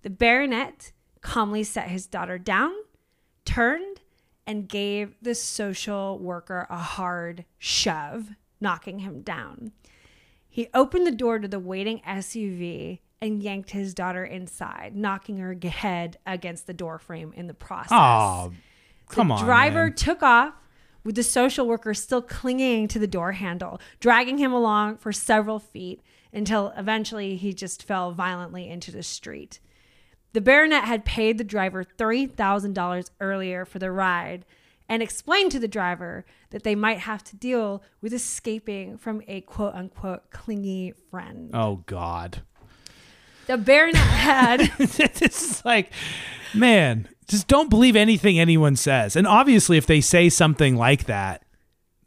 [0.00, 2.72] The baronet calmly set his daughter down,
[3.44, 4.00] turned,
[4.46, 8.30] and gave the social worker a hard shove,
[8.62, 9.72] knocking him down.
[10.58, 15.54] He opened the door to the waiting SUV and yanked his daughter inside, knocking her
[15.54, 17.92] head against the door frame in the process.
[17.92, 18.52] Oh,
[19.08, 19.36] come on.
[19.36, 19.46] the on.
[19.46, 19.94] driver man.
[19.94, 20.54] took off
[21.04, 25.60] with the social worker still clinging to the door handle, dragging him along for several
[25.60, 29.60] feet until eventually he just fell violently into the street.
[30.32, 34.44] The baronet had paid the driver $30,000 earlier for the ride
[34.88, 39.42] and explain to the driver that they might have to deal with escaping from a
[39.42, 41.50] quote unquote clingy friend.
[41.52, 42.42] Oh God.
[43.46, 45.92] The baronet had this is like,
[46.54, 49.16] man, just don't believe anything anyone says.
[49.16, 51.44] And obviously, if they say something like that,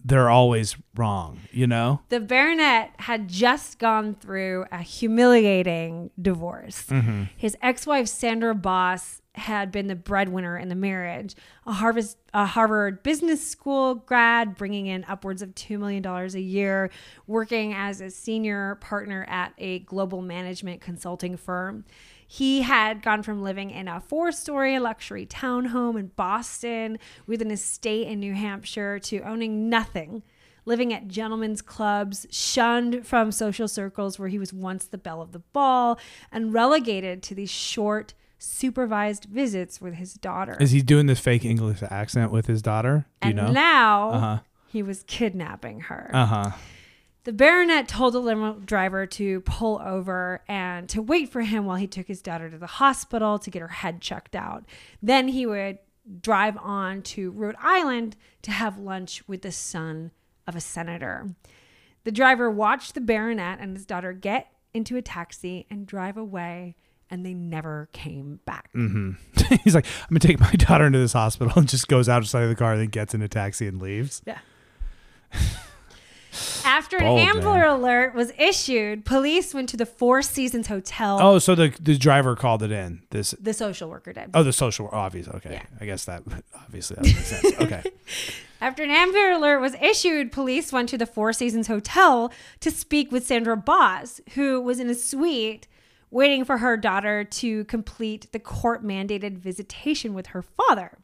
[0.04, 1.40] they're always wrong.
[1.52, 2.02] You know.
[2.10, 6.86] The baronet had just gone through a humiliating divorce.
[6.88, 7.24] Mm-hmm.
[7.38, 12.46] His ex wife, Sandra Boss, had been the breadwinner in the marriage, a, Harvard, a
[12.46, 16.90] Harvard Business School grad, bringing in upwards of $2 million a year,
[17.28, 21.86] working as a senior partner at a global management consulting firm.
[22.28, 27.52] He had gone from living in a four story luxury townhome in Boston with an
[27.52, 30.24] estate in New Hampshire to owning nothing,
[30.66, 35.34] living at gentlemen's clubs, shunned from social circles where he was once the belle of
[35.34, 36.00] the ball,
[36.32, 40.58] and relegated to these short, supervised visits with his daughter.
[40.60, 43.06] Is he doing this fake English accent with his daughter?
[43.22, 43.52] Do you and know?
[43.54, 44.40] now Uh-huh.
[44.68, 46.10] he was kidnapping her.
[46.14, 46.52] Uh huh.
[47.24, 51.76] The baronet told the limo driver to pull over and to wait for him while
[51.78, 54.66] he took his daughter to the hospital to get her head checked out.
[55.04, 55.78] Then he would
[56.22, 60.10] drive on to Rhode Island to have lunch with the son
[60.48, 61.28] of a senator.
[62.06, 66.76] The driver watched the baronet and his daughter get into a taxi and drive away,
[67.12, 68.70] and they never came back.
[68.74, 69.56] Mm-hmm.
[69.64, 72.50] He's like, I'm gonna take my daughter into this hospital, and just goes outside of
[72.50, 74.22] the car, and then gets in a taxi and leaves.
[74.26, 74.40] Yeah.
[76.64, 77.68] After an Bold, Amber man.
[77.68, 81.20] Alert was issued, police went to the Four Seasons Hotel.
[81.22, 83.02] Oh, so the the driver called it in.
[83.10, 84.30] This The social worker did.
[84.34, 84.96] oh the social worker.
[84.96, 85.28] obvious.
[85.28, 85.64] Okay, Yeah.
[85.82, 86.24] I guess that
[86.56, 87.60] obviously that makes sense.
[87.62, 87.84] Okay.
[88.62, 93.12] After an Amber Alert was issued, police went to the Four Seasons Hotel to speak
[93.12, 95.68] with Sandra Boss, who was in a suite
[96.12, 101.00] waiting for her daughter to complete the court mandated visitation with her father.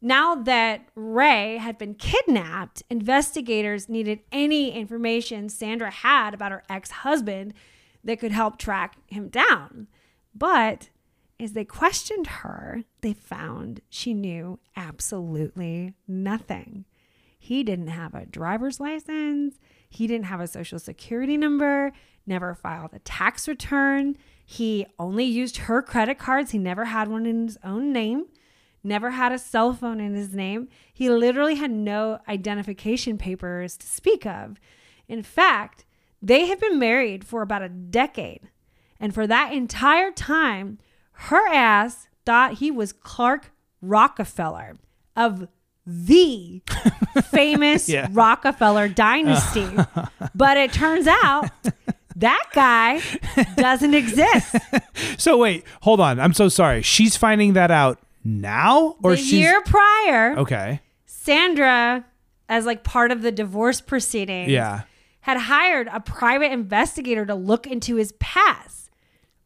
[0.00, 6.90] Now that Reigh had been kidnapped, investigators needed any information Sandra had about her ex
[6.90, 7.54] husband
[8.02, 9.86] that could help track him down.
[10.34, 10.90] But
[11.40, 16.84] as they questioned her, they found she knew absolutely nothing.
[17.38, 19.58] He didn't have a driver's license,
[19.88, 21.92] he didn't have a social security number,
[22.26, 24.16] never filed a tax return.
[24.44, 28.26] He only used her credit cards, he never had one in his own name
[28.86, 30.68] never had a cell phone in his name.
[30.92, 34.60] He literally had no identification papers to speak of.
[35.08, 35.86] In fact,
[36.20, 38.50] they had been married for about a decade.
[39.00, 40.76] And for that entire time,
[41.12, 44.76] her ass thought he was Clark Rockefeller
[45.16, 45.48] of
[45.86, 46.60] the
[47.30, 48.08] famous Yeah.
[48.12, 49.66] Rockefeller dynasty.
[50.34, 51.48] but it turns out
[52.16, 53.00] that guy
[53.56, 54.54] doesn't exist.
[55.18, 56.18] So wait, hold on.
[56.18, 56.82] I'm so sorry.
[56.82, 60.80] She's finding that out now, or the she's year prior, okay?
[61.06, 62.04] Sandra,
[62.48, 64.82] as like part of the divorce proceedings, Yeah.
[65.20, 68.90] had hired a private investigator to look into his past.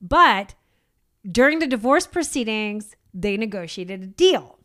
[0.01, 0.55] But
[1.31, 4.59] during the divorce proceedings, they negotiated a deal.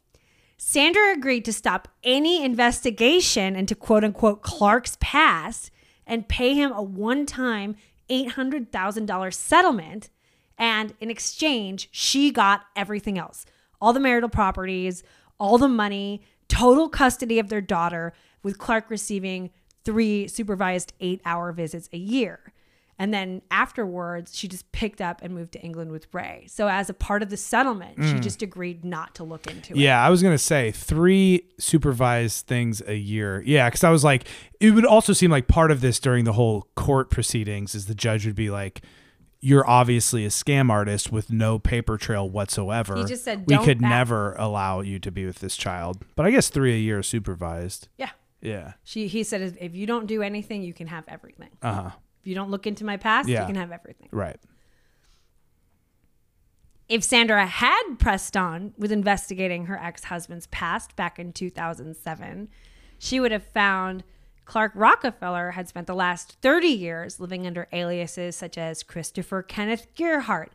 [0.58, 5.70] Sandra agreed to stop any investigation into quote unquote Clark's past
[6.08, 7.76] and pay him a one time
[8.14, 10.10] $800,000 settlement.
[10.58, 13.46] And in exchange, she got everything else
[13.82, 15.04] all the marital properties,
[15.38, 19.50] all the money, total custody of their daughter, with Clark receiving
[19.84, 22.54] three supervised eight hour visits a year.
[23.00, 26.46] And then afterwards, she just picked up and moved to England with Reigh.
[26.48, 29.80] So, as a part of the settlement, she just agreed not to look into it.
[29.80, 33.42] Yeah, I was gonna say three supervised things a year.
[33.46, 34.26] Yeah, because I was like,
[34.60, 37.96] it would also seem like part of this during the whole court proceedings is the
[37.96, 38.82] judge would be like,
[39.42, 42.96] "You're obviously a scam artist with no paper trail whatsoever.
[42.96, 46.04] He just said, we "Don't could act." never allow you to be with this child."
[46.16, 47.88] But I guess three a year supervised.
[47.98, 48.12] Yeah.
[48.40, 48.74] Yeah.
[48.84, 51.50] She, he said, if- if you don't do anything, you can have everything.
[51.62, 51.90] Uh huh.
[52.24, 53.42] If you don't look into my past, Yeah.
[53.42, 54.08] you can have everything.
[54.10, 54.38] Right.
[56.88, 62.48] If Sandra had pressed on with investigating her ex husband's past back in 2007,
[62.98, 64.06] she would have found
[64.46, 69.88] Clark Rockefeller had spent the last 30 years living under aliases such as Christopher Kenneth
[69.96, 70.54] Gerhardt,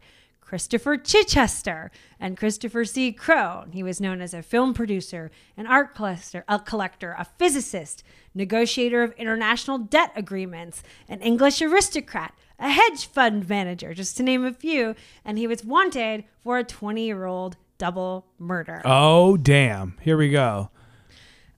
[0.48, 3.12] Christopher Chichester, and Christopher C.
[3.12, 3.66] Crow.
[3.70, 8.02] He was known as a film producer, an art collector, a collector, a physicist,
[8.34, 14.42] negotiator of international debt agreements, an English aristocrat, a hedge fund manager, just to name
[14.42, 14.94] a few.
[15.22, 18.80] And he was wanted for a 20 year old double murder.
[18.86, 19.98] Oh damn!
[20.00, 20.70] Here we go.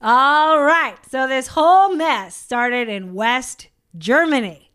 [0.03, 0.97] All right.
[1.09, 4.73] So this whole mess started in West Germany.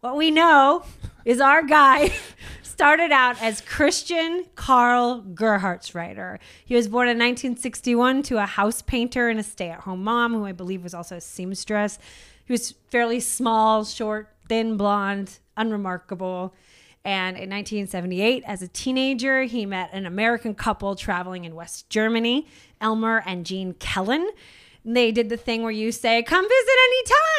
[0.00, 0.84] What we know
[1.24, 2.12] is our guy
[2.72, 6.38] started out as Christian Karl Gerhartsreiter.
[6.64, 10.52] He was born in 1961 to a house painter and a stay-at-home mom who I
[10.52, 11.98] believe was also a seamstress.
[12.46, 16.54] He was fairly small, short, thin, blonde, unremarkable.
[17.04, 22.46] And in 1978, as a teenager, he met an American couple traveling in West Germany,
[22.80, 24.30] Elmer and Jean Kellen.
[24.82, 26.74] They did the thing where you say, come visit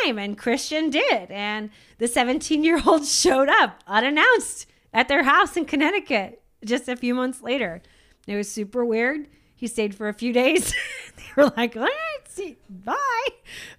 [0.04, 0.20] anytime.
[0.20, 1.32] And Christian did.
[1.32, 6.96] And the 17 year old showed up unannounced at their house in Connecticut just a
[6.96, 7.82] few months later.
[8.28, 9.28] It was super weird.
[9.56, 10.74] He stayed for a few days.
[11.18, 13.28] they were like, all right, see, bye.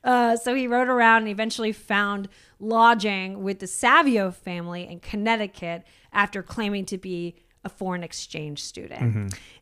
[0.03, 5.85] Uh, so he rode around and eventually found lodging with the Savio family in Connecticut
[6.13, 9.01] after claiming to be a foreign exchange student.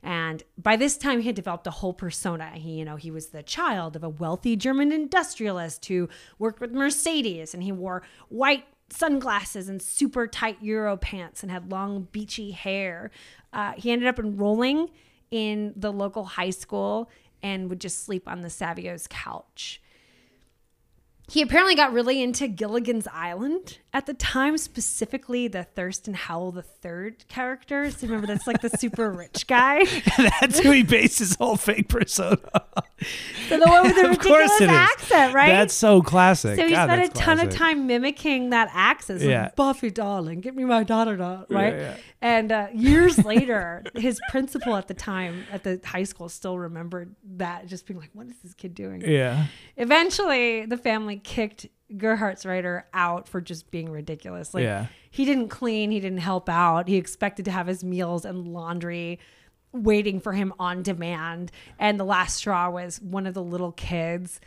[0.02, 2.50] And by this time he had developed a whole persona.
[2.54, 6.72] He, you know, he was the child of a wealthy German industrialist who worked with
[6.72, 12.50] Mercedes and he wore white sunglasses and super tight Euro pants and had long beachy
[12.50, 13.10] hair.
[13.52, 14.90] Uh, he ended up enrolling
[15.30, 17.10] in the local high school
[17.42, 19.80] and would just sleep on the Savio's couch.
[21.32, 27.12] He apparently got really into Gilligan's Island at the time, specifically the Thurston Howell III
[27.28, 27.90] character.
[27.90, 29.84] So remember, that's like the super rich guy.
[30.18, 32.38] That's who he based his whole fake persona.
[32.52, 32.82] on.
[33.48, 35.48] So the one with the ridiculous accent, right?
[35.48, 36.56] That's so classic.
[36.56, 39.22] so he God, spent a ton of time mimicking that accent.
[39.22, 39.50] Yeah.
[39.56, 41.74] Buffy, darling, get me my daughter, da-" right?
[41.74, 41.96] yeah.
[42.20, 47.16] And uh, years later, his principal at the time at the high school still remembered
[47.36, 49.46] that, just being like, "What is this kid doing?" Yeah.
[49.76, 54.54] Eventually, the family kicked Gerhartsreiter out for just being ridiculous.
[54.54, 54.86] Like Yeah.
[55.10, 56.88] he didn't clean, he didn't help out.
[56.88, 59.18] He expected to have his meals and laundry
[59.72, 61.50] waiting for him on demand.
[61.78, 64.40] And the last straw was one of the little kids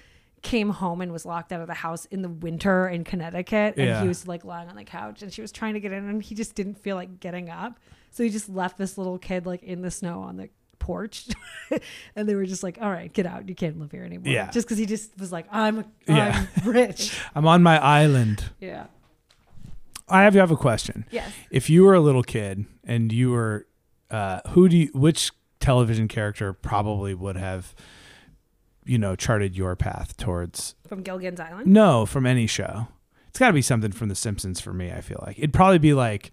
[0.44, 3.88] came home and was locked out of the house in the winter in Connecticut and
[3.88, 4.02] Yeah.
[4.04, 6.22] he was like lying on the couch and she was trying to get in and
[6.22, 7.80] he just didn't feel like getting up.
[8.12, 10.50] So he just left this little kid like in the snow on the
[10.86, 11.26] porch
[12.16, 14.52] and they were just like all right get out you can't live here anymore Yeah.
[14.52, 18.46] just because he just was like i'm i'm rich I'm on my island.
[18.60, 18.86] yeah
[20.08, 21.06] I have you have a question.
[21.10, 23.66] yes If you were a little kid and you were,
[24.12, 27.74] uh, who do you, which television character probably would have,
[28.86, 30.76] you know, charted your path towards?
[30.88, 32.88] from gilligan's island No, from any show.
[33.30, 34.92] It's got to be something from The Simpsons for me.
[34.92, 36.32] I feel like it'd probably be like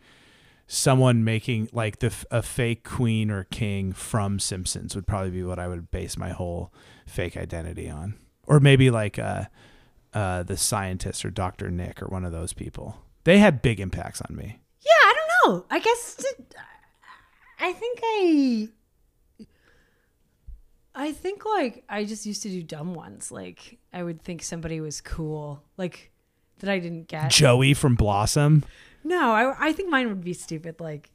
[0.73, 5.59] someone making like the a fake queen or king from Simpsons would probably be what
[5.59, 6.73] I would base my whole
[7.07, 8.15] fake identity on,
[8.47, 9.45] or maybe like uh,
[10.15, 13.05] uh, the scientist or Doctor Nick or one of those people.
[13.25, 14.61] They had big impacts on me.
[14.81, 15.67] Yeah, I don't know.
[15.71, 16.25] I guess
[17.61, 18.69] I think I
[20.95, 23.31] I think like I just used to do dumb ones.
[23.31, 26.13] Like I would think somebody was cool, like
[26.61, 27.31] that I didn't get.
[27.31, 28.65] Joey from Blossom.
[29.05, 31.11] No, I I think mine would be stupid, like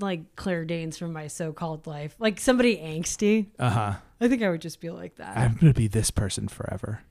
[0.00, 3.46] like Claire Danes from my so-called life, like somebody angsty.
[3.58, 3.92] Uh huh.
[4.20, 5.36] I think I would just be like that.
[5.36, 7.02] I'm gonna be this person forever.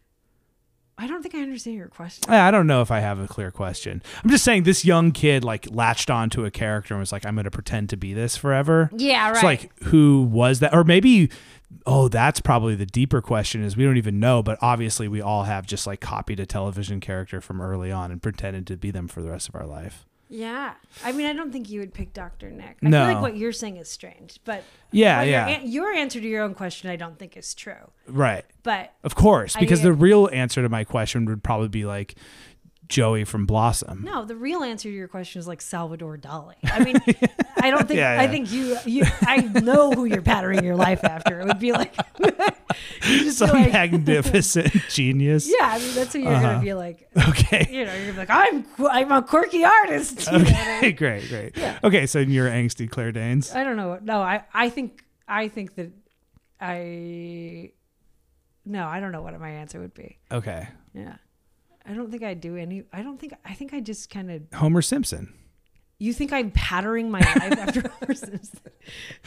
[0.97, 2.29] I don't think I understand your question.
[2.29, 4.03] I I don't know if I have a clear question.
[4.21, 7.35] I'm just saying this young kid like latched onto a character and was like, I'm
[7.35, 8.89] gonna pretend to be this forever.
[8.95, 9.39] Yeah, right.
[9.39, 10.73] So like who was that?
[10.73, 11.29] Or maybe
[11.85, 15.43] oh, that's probably the deeper question is we don't even know, but obviously we all
[15.43, 19.07] have just like copied a television character from early on and pretended to be them
[19.07, 20.05] for the rest of our life.
[20.29, 22.77] Yeah, I mean, I don't think you would pick Doctor Nick.
[22.83, 23.05] I No.
[23.05, 25.47] feel like what you're saying is strange, but Yeah, your yeah.
[25.47, 27.91] an- your answer to your own question, I don't think is true.
[28.07, 28.45] Right.
[28.63, 29.55] But Of course.
[29.55, 32.15] I- Because the real answer to my question would probably be like
[32.89, 34.01] Joey from Blossom.
[34.03, 36.55] No, the real answer to your question is like Salvador Dali.
[36.63, 36.97] I mean,
[37.57, 41.03] I don't think Yeah, I think you you I know who you're patterning your life
[41.03, 41.39] after.
[41.39, 41.93] It would be like
[43.31, 45.47] Some like, magnificent genius.
[45.47, 45.69] yeah.
[45.73, 46.41] I mean, that's who you're Uh-huh.
[46.53, 47.07] gonna be like.
[47.29, 47.67] Okay.
[47.69, 50.25] You know, you're gonna be like, I'm I'm a quirky artist.
[50.31, 50.45] you know?
[50.45, 51.57] Okay, great, great.
[51.57, 51.77] Yeah.
[51.83, 53.53] Okay, so you're angsty Claire Danes.
[53.53, 53.99] I don't know.
[54.01, 55.91] No, I I think I think that
[56.59, 57.71] I
[58.65, 60.17] no, I don't know what my answer would be.
[60.31, 60.67] Okay.
[60.93, 61.15] Yeah.
[61.89, 62.83] I don't think I do any.
[62.93, 63.33] I don't think.
[63.43, 65.33] I think I just kind of Homer Simpson.
[65.97, 68.59] You think I'm pattering my life after Homer Simpson?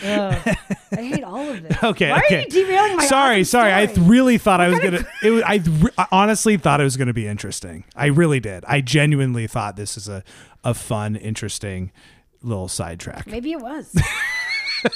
[0.05, 0.57] Ugh.
[0.93, 1.83] I hate all of this.
[1.83, 2.39] Okay, Why okay.
[2.39, 3.75] are you derailing my sorry, sorry.
[3.75, 5.05] I th- really thought I was gonna.
[5.23, 7.85] It was, I, re- I honestly thought it was gonna be interesting.
[7.97, 8.65] I really did.
[8.67, 10.23] I genuinely thought this is a
[10.65, 11.91] a fun, interesting
[12.43, 13.27] little sidetrack.
[13.27, 13.95] Maybe it was.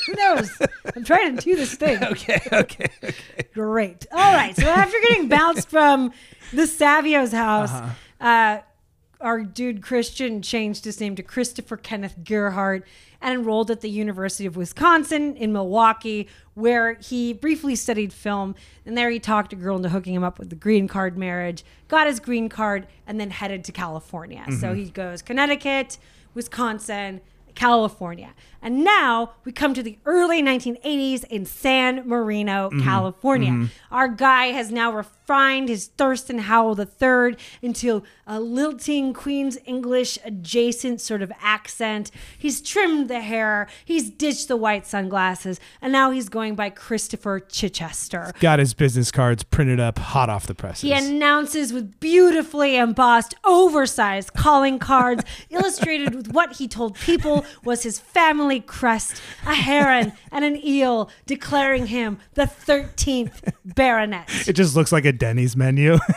[0.06, 0.50] Who knows?
[0.94, 1.98] I'm trying to do this thing.
[2.02, 3.14] Okay, okay.
[3.54, 4.06] Great.
[4.12, 4.56] All right.
[4.56, 6.12] So after getting bounced from
[6.52, 8.26] the Savio's house, Uh-huh.
[8.26, 8.60] uh
[9.18, 12.84] our dude Christian changed his name to Christopher Kenneth Gerhardt
[13.22, 18.54] and enrolled at the University of Wisconsin in Milwaukee, where he briefly studied film.
[18.84, 21.64] And there he talked a girl into hooking him up with the green card marriage,
[21.88, 24.44] got his green card, and then headed to California.
[24.60, 25.96] So he goes Connecticut,
[26.34, 27.22] Wisconsin,
[27.54, 28.34] California.
[28.66, 32.82] And now we come to the early 1980s in San Marino, mm-hmm.
[32.82, 33.52] California.
[33.52, 33.94] Mm-hmm.
[33.94, 41.00] Our guy has now refined his Thurston Howell III into a lilting Queen's English adjacent
[41.00, 42.10] sort of accent.
[42.36, 47.38] He's trimmed the hair, he's ditched the white sunglasses, and now he's going by Christopher
[47.38, 48.32] Chichester.
[48.40, 50.82] Got his business cards printed up, hot off the presses.
[50.82, 57.84] He announces with beautifully embossed, oversized calling cards, illustrated with what he told people was
[57.84, 64.28] his family crest a heron and an eel, declaring him the 13th baronet.
[64.48, 65.98] it just looks like a Denny's menu.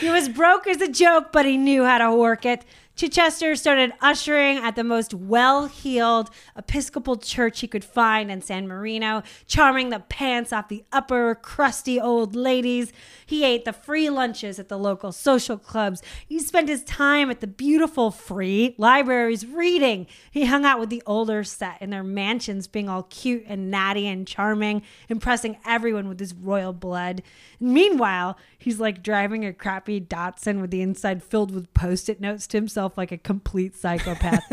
[0.00, 2.64] He was broke as a joke, but he knew how to work it.
[2.96, 8.66] Chichester started ushering at the most well heeled Episcopal church he could find in San
[8.66, 12.94] Marino, charming the pants off the upper, crusty old ladies.
[13.26, 16.02] He ate the free lunches at the local social clubs.
[16.26, 20.06] He spent his time at the beautiful free libraries reading.
[20.30, 24.06] He hung out with the older set in their mansions, being all cute and natty
[24.06, 24.80] and charming,
[25.10, 27.22] impressing everyone with his royal blood.
[27.60, 32.46] Meanwhile, he's like driving a crappy Datsun with the inside filled with post it notes
[32.46, 34.44] to himself like a complete psychopath.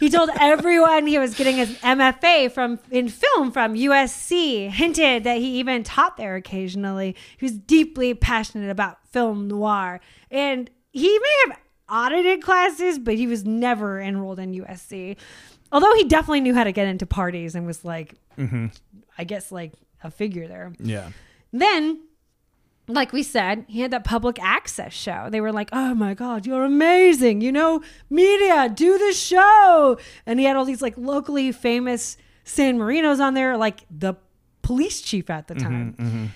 [0.00, 5.38] he told everyone he was getting his MFA from in film from USC, hinted that
[5.38, 7.16] he even taught there occasionally.
[7.36, 10.00] He was deeply passionate about film noir.
[10.30, 15.16] And he may have audited classes, but he was never enrolled in USC.
[15.72, 18.66] Although he definitely knew how to get into parties and was like, mm-hmm.
[19.18, 19.72] I guess, like
[20.02, 20.72] a figure there.
[20.78, 21.10] yeah.
[21.52, 22.00] Then
[22.94, 25.28] like we said, he had that public access show.
[25.30, 27.40] They were like, "Oh my god, you're amazing!
[27.40, 32.78] You know, media, do the show." And he had all these like locally famous San
[32.78, 34.14] Marinos on there, like the
[34.62, 35.94] police chief at the mm-hmm, time.
[35.98, 36.26] Mm-hmm.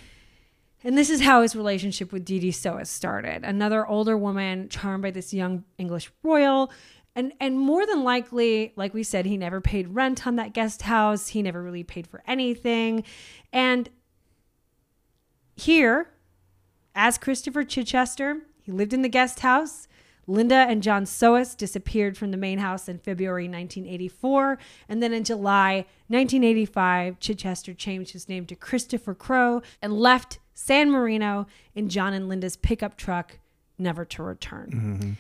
[0.85, 3.43] And this is how his relationship with Dee Sohus started.
[3.43, 6.71] Another older woman charmed by this young English royal.
[7.17, 10.83] And, and more than likely, like we said, he never paid rent on that guest
[10.83, 11.29] house.
[11.29, 13.05] He never really paid for anything.
[13.51, 13.89] And
[15.57, 16.11] here,
[16.95, 19.89] as Christopher Chichester, he lived in the guest house.
[20.27, 24.59] Linda and John Sohus disappeared from the main house in February 1984.
[24.89, 30.91] And then in July 1985, Chichester changed his name to Christopher Crow and left San
[30.91, 33.39] Marino in John and Linda's pickup truck,
[33.77, 34.71] never to return.
[34.73, 35.11] Mm-hmm.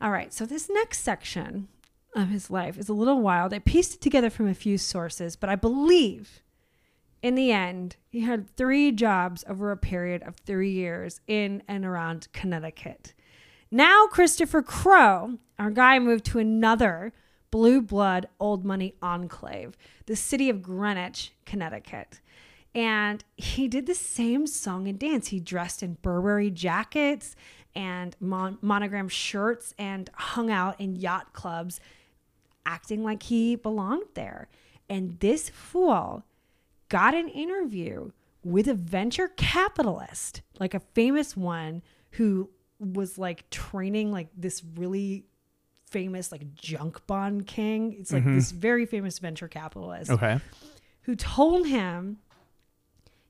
[0.00, 1.68] All right, so this next section
[2.14, 3.52] of his life is a little wild.
[3.52, 6.42] I pieced it together from a few sources, but I believe
[7.22, 11.84] in the end, he had three jobs over a period of three years in and
[11.84, 13.14] around Connecticut.
[13.70, 17.12] Now, Christopher Crow, our guy, moved to another
[17.50, 22.20] blue blood old money enclave, the city of Greenwich, Connecticut.
[22.74, 25.28] And he did the same song and dance.
[25.28, 27.34] He dressed in Burberry jackets
[27.74, 31.80] and mon- monogram shirts and hung out in yacht clubs,
[32.64, 34.48] acting like he belonged there.
[34.88, 36.24] And this fool
[36.90, 38.10] got an interview
[38.44, 45.24] with a venture capitalist, like a famous one who was like training like this really
[45.86, 47.96] famous like junk bond king.
[47.98, 48.60] It's like this mm-hmm.
[48.60, 50.38] very famous venture capitalist Okay.
[51.02, 52.18] who told him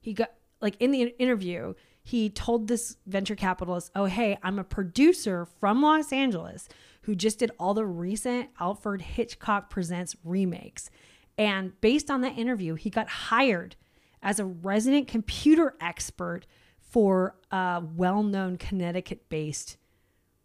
[0.01, 4.65] he got like in the interview he told this venture capitalist oh hey i'm a
[4.65, 6.69] producer from los angeles
[7.03, 10.91] who just did all the recent alfred hitchcock presents remakes
[11.39, 13.77] and based on that interview he got hired
[14.23, 16.47] as a resident computer expert
[16.79, 19.77] for a well-known connecticut-based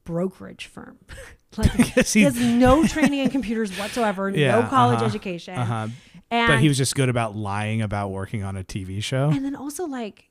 [0.03, 0.97] brokerage firm
[1.57, 1.71] like
[2.07, 5.87] he has no training in computers whatsoever Yeah, no college uh-huh, education Uh-huh.
[6.29, 9.29] and But he was just good about lying about working on a TV show.
[9.29, 10.29] and then also like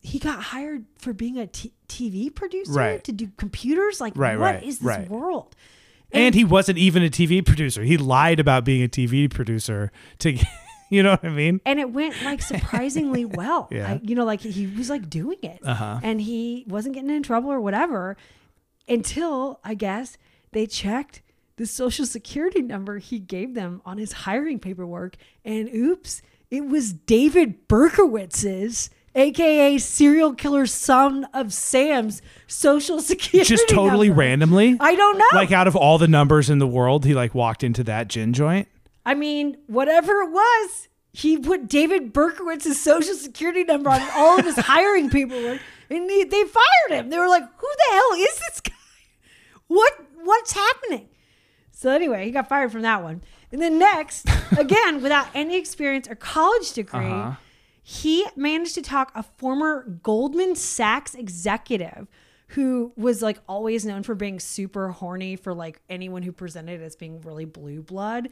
[0.00, 3.02] he got hired for being a t- TV producer Right.
[3.04, 4.00] to do computers.
[4.00, 5.08] Like, Right, what right, is this right.
[5.10, 5.56] world?
[6.12, 7.82] And he wasn't even a TV producer.
[7.82, 10.36] He lied about being a TV producer to,
[10.90, 11.60] you know what I mean?
[11.64, 13.68] and it went like surprisingly well.
[13.70, 13.92] Yeah.
[13.92, 16.00] I, you know, like he was like doing it, Uh-huh.
[16.02, 18.16] and he wasn't getting in trouble or whatever
[18.88, 20.16] until I guess
[20.52, 21.22] they checked
[21.56, 26.92] the social security number he gave them on his hiring paperwork, and oops, it was
[26.92, 28.90] David Berkowitz's.
[29.14, 33.48] AKA serial killer son of Sam's social security.
[33.48, 34.20] Just totally number.
[34.20, 34.76] randomly.
[34.80, 35.24] I don't know.
[35.34, 38.32] Like out of all the numbers in the world, he like walked into that gin
[38.32, 38.68] joint.
[39.04, 44.44] I mean, whatever it was, he put David Berkowitz's social security number on all of
[44.44, 47.10] his hiring paperwork, and they, they fired him.
[47.10, 48.72] They were like, "Who the hell is this guy?
[49.66, 49.92] What
[50.22, 51.08] what's happening?"
[51.72, 53.22] So anyway, he got fired from that one.
[53.52, 57.34] And then next, again, without any experience or college degree, Uh-huh.
[57.82, 62.08] He managed to talk a former Goldman Sachs executive
[62.48, 66.96] who was like always known for being super horny for like anyone who presented as
[66.96, 68.28] being really blue blood.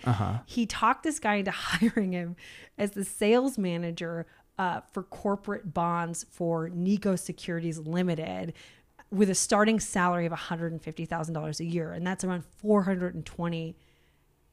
[0.47, 2.35] He talked this guy into hiring him
[2.77, 4.27] as the sales manager
[4.59, 8.55] uh, for corporate bonds for Nikko Securities Limited
[9.11, 11.93] with a starting salary of $150,000 a year.
[11.93, 13.77] And that's around 420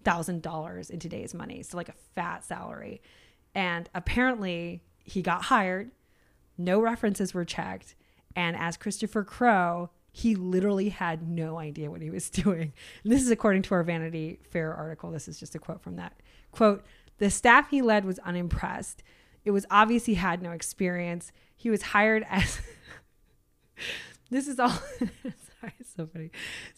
[0.06, 3.02] thousand dollars in today's money, so like a fat salary.
[3.56, 5.92] And apparently, he got hired.
[6.58, 7.96] No references were checked,
[8.36, 12.74] and as Christopher Crow, he literally had no idea what he was doing.
[13.04, 15.12] And this is according to our Vanity Fair article.
[15.12, 16.14] This is just a quote from that
[16.52, 16.86] quote.
[17.18, 19.04] The staff he led was unimpressed.
[19.44, 21.32] It was obvious he had no experience.
[21.56, 22.62] He was hired as
[24.30, 26.32] this is all sorry, so funny.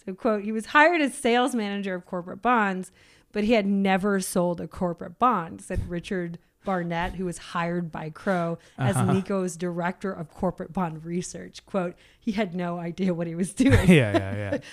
[0.06, 2.92] So quote, he was hired as sales manager of corporate bonds,
[3.32, 8.10] but he had never sold a corporate bond, said Richard Barnett, who was hired by
[8.10, 9.14] Crow as uh-huh.
[9.14, 11.66] Nikko's director of corporate bond research.
[11.66, 13.88] Quote, he had no idea what he was doing.
[13.88, 14.58] Yeah, yeah, yeah.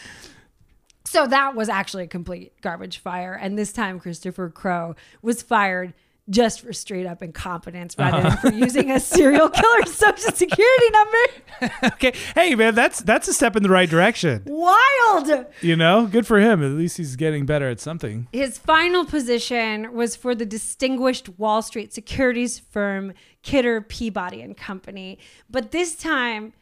[1.06, 3.34] So that was actually a complete garbage fire.
[3.34, 5.92] And this time, Christopher Crow was fired
[6.30, 8.42] just for straight up incompetence rather uh-huh.
[8.42, 11.76] than for using a serial killer's social security number.
[11.94, 12.12] okay.
[12.34, 14.42] Hey man, that's that's a step in the right direction.
[14.46, 15.46] Wild.
[15.60, 16.06] You know?
[16.06, 16.62] Good for him.
[16.62, 18.28] At least he's getting better at something.
[18.32, 23.12] His final position was for the distinguished Wall Street securities firm
[23.42, 25.18] Kidder Peabody and Company.
[25.50, 26.54] But this time,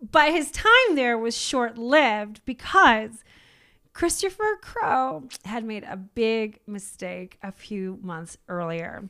[0.00, 3.24] but his time there was short lived because
[3.94, 9.08] Christopher Crow had made a big mistake a few months earlier.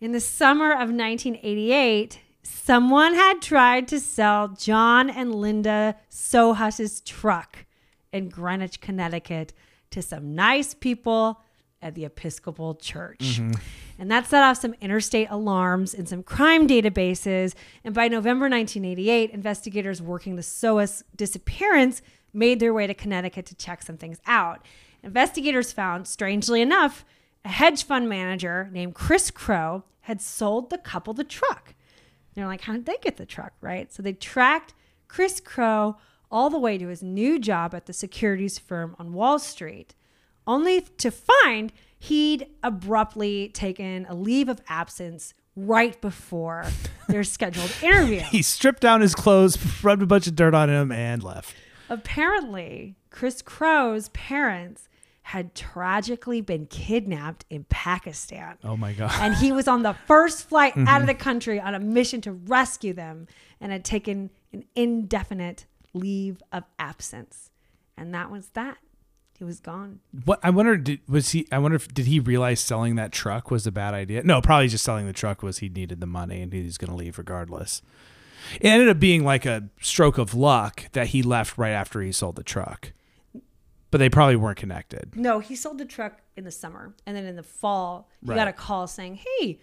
[0.00, 7.66] In the summer of 1988, Someone had tried to sell John and Linda Sohus's truck
[8.12, 9.52] in Greenwich, Connecticut
[9.90, 11.40] to some nice people
[11.82, 13.18] at the Episcopal Church.
[13.18, 13.52] Mm-hmm.
[13.98, 17.54] And that set off some interstate alarms in some crime databases.
[17.82, 22.00] And by November 1988, investigators working the Sohus disappearance
[22.36, 24.64] made their way to Connecticut to check some things out.
[25.02, 27.04] Investigators found, strangely enough,
[27.44, 31.74] a hedge fund manager named Chris Crow had sold the couple the truck.
[32.34, 33.92] They're like, how did they get the truck, right?
[33.92, 34.74] So they tracked
[35.08, 35.96] Chris Crow
[36.30, 39.94] all the way to his new job at the securities firm on Wall Street,
[40.46, 46.66] only to find he'd abruptly taken a leave of absence right before
[47.08, 48.20] their scheduled interview.
[48.20, 51.54] He stripped down his clothes, rubbed a bunch of dirt on him, and left.
[51.88, 54.88] Apparently, Chris Crow's parents
[55.22, 58.56] had tragically been kidnapped in Pakistan.
[58.62, 59.10] Oh my god.
[59.20, 61.06] and he was on the first flight out of mm-hmm.
[61.06, 63.26] the country on a mission to rescue them
[63.60, 67.50] and had taken an indefinite leave of absence.
[67.96, 68.78] And that was that.
[69.36, 70.00] He was gone.
[70.24, 73.50] What I wonder did was he I wonder if did he realize selling that truck
[73.50, 74.22] was a bad idea?
[74.22, 76.90] No, probably just selling the truck was he needed the money and he was going
[76.90, 77.82] to leave regardless.
[78.60, 82.12] It ended up being like a stroke of luck that he left right after he
[82.12, 82.92] sold the truck.
[83.90, 85.14] But they probably weren't connected.
[85.16, 86.94] No, he sold the truck in the summer.
[87.06, 89.60] And then in the fall, he got a call saying, Hey,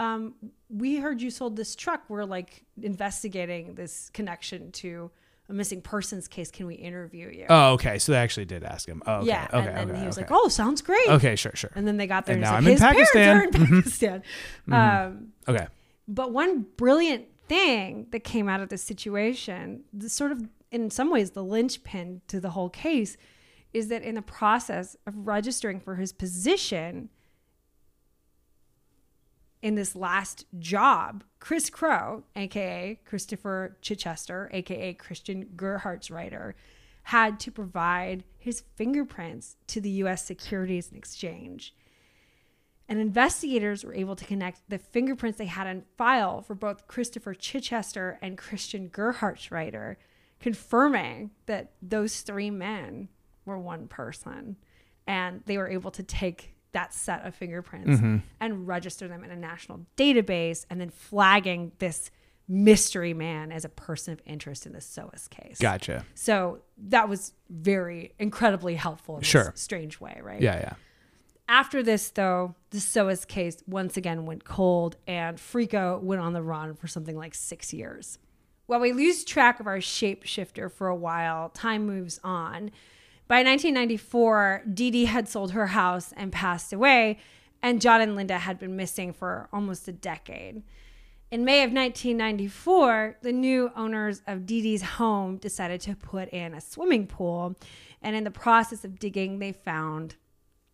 [0.00, 0.34] um,
[0.68, 2.04] we heard you sold this truck.
[2.08, 5.10] We're like investigating this connection to
[5.48, 6.50] a missing persons case.
[6.50, 7.46] Can we interview you?
[7.48, 7.98] Oh, okay.
[7.98, 9.02] So they actually did ask him.
[9.06, 9.28] Oh, okay.
[9.28, 9.48] yeah.
[9.52, 9.68] Okay.
[9.68, 10.26] and then okay, he was okay.
[10.26, 11.08] like, Oh, sounds great.
[11.08, 11.70] Okay, sure, sure.
[11.74, 13.44] And then they got there And and, now I'm in like, his parents Pakistan." are
[13.44, 14.22] in Pakistan.
[15.10, 15.66] Um, Okay.
[16.06, 21.10] But one brilliant thing that came out of this situation, the sort of in some
[21.10, 23.16] ways the linchpin to the whole case,
[23.72, 27.08] is that in the process of registering for his position
[29.60, 36.54] in this last job, Chris Crow, aka Christopher Chichester, aka Christian Gerhartsreiter,
[37.04, 41.74] had to provide his fingerprints to the US Securities and Exchange.
[42.88, 47.34] And investigators were able to connect the fingerprints they had on file for both Christopher
[47.34, 49.96] Chichester and Christian Gerhartsreiter,
[50.40, 53.08] confirming that those three men
[53.44, 54.56] were one person.
[55.06, 58.18] And they were able to take that set of fingerprints mm-hmm.
[58.40, 62.10] and register them in a national database and then flagging this
[62.46, 65.58] mystery man as a person of interest in the Sohus case.
[65.58, 66.04] Gotcha.
[66.14, 69.52] So that was very incredibly helpful in Sure.
[69.54, 70.40] strange way, right?
[70.40, 70.72] Yeah, yeah.
[71.48, 76.42] After this, though, the Sohus case once again went cold, and Frico went on the
[76.42, 78.18] run for something like six years.
[78.66, 82.70] While we lose track of our shapeshifter for a while, time moves on.
[83.28, 87.18] By 1994, Dee Dee had sold her house and passed away,
[87.62, 90.62] and John and Linda had been missing for almost a decade.
[91.30, 96.52] In May of 1994, the new owners of Dee Dee's home decided to put in
[96.52, 97.56] a swimming pool,
[98.02, 100.16] and in the process of digging, they found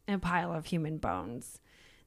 [0.08, 1.60] a pile of human bones.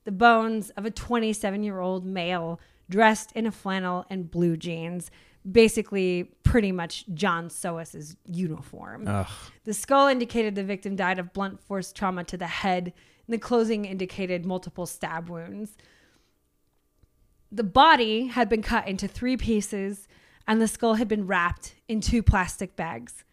[0.03, 5.11] The bones of a 27 year old male dressed in a flannel and blue jeans,
[5.49, 9.05] basically pretty much John Sohus's uniform.
[9.07, 9.27] Ugh.
[9.65, 12.93] The skull indicated the victim died of blunt force trauma to the head,
[13.25, 15.75] and the closing indicated multiple stab wounds.
[17.51, 20.07] The body had been cut into three pieces,
[20.47, 23.23] and the skull had been wrapped in two plastic bags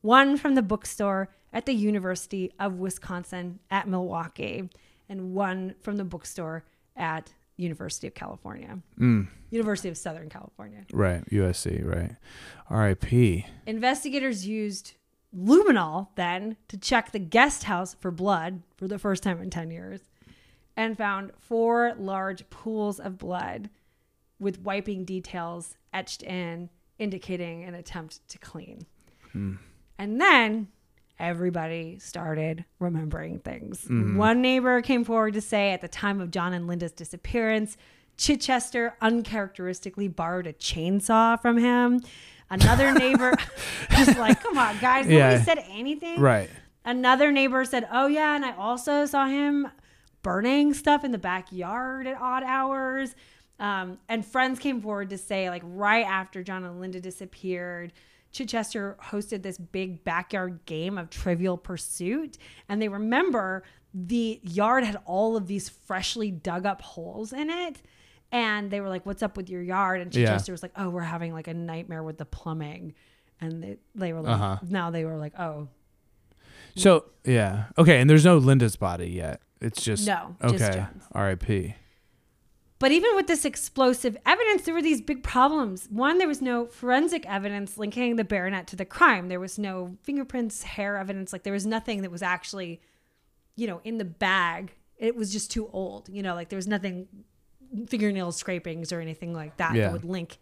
[0.00, 4.68] one from the bookstore at the University of Wisconsin at Milwaukee,
[5.08, 6.64] and one from the bookstore
[6.96, 9.28] at University of California, mm.
[9.50, 10.84] University of Southern California.
[10.92, 11.24] Right.
[11.30, 12.16] USC, right.
[12.68, 13.46] R.I.P.
[13.66, 14.94] Investigators used
[15.36, 19.70] luminol then to check the guest house for blood for the first time in 10
[19.70, 20.00] years
[20.76, 23.70] and found four large pools of blood
[24.40, 28.84] with wiping details etched in, indicating an attempt to clean.
[29.32, 29.54] Hmm.
[29.98, 30.68] And then
[31.18, 33.86] everybody started remembering things.
[33.88, 37.76] One neighbor came forward to say at the time of John and Linda's disappearance,
[38.16, 42.00] Chichester uncharacteristically borrowed a chainsaw from him.
[42.50, 43.32] Another neighbor
[43.98, 46.20] was like, come on, guys, nobody said anything.
[46.20, 46.50] Right.
[46.84, 49.68] Another neighbor said, oh, yeah, and I also saw him
[50.22, 53.14] burning stuff in the backyard at odd hours.
[53.58, 57.92] Um, and friends came forward to say, like, right after John and Linda disappeared,
[58.34, 62.36] Chichester hosted this big backyard game of Trivial Pursuit.
[62.68, 63.62] And they remember
[63.94, 67.80] the yard had all of these freshly dug up holes in it.
[68.32, 70.00] And they were like, What's up with your yard?
[70.00, 70.26] And Yeah.
[70.26, 72.94] Chichester was like, Oh, we're having like a nightmare with the plumbing.
[73.40, 74.58] And they, they were like, Uh-huh.
[74.68, 75.68] Now they were like, Oh,
[76.76, 77.66] So, yeah.
[77.78, 78.00] Okay.
[78.00, 79.40] And there's no Linda's body yet.
[79.60, 80.06] It's just.
[80.06, 80.58] No, Okay.
[80.58, 80.80] just
[81.12, 81.74] R.I.P.
[82.84, 85.86] But even with this explosive evidence, there were these big problems.
[85.90, 89.28] One, there was no forensic evidence linking the baronet to the crime.
[89.28, 91.32] There was no fingerprints, hair evidence.
[91.32, 92.82] Like there was nothing that was actually,
[93.56, 94.74] you know, in the bag.
[94.98, 96.10] It was just too old.
[96.10, 97.08] You know, like there was nothing,
[97.88, 99.84] fingernail scrapings or anything like that Yeah.
[99.84, 100.36] that would link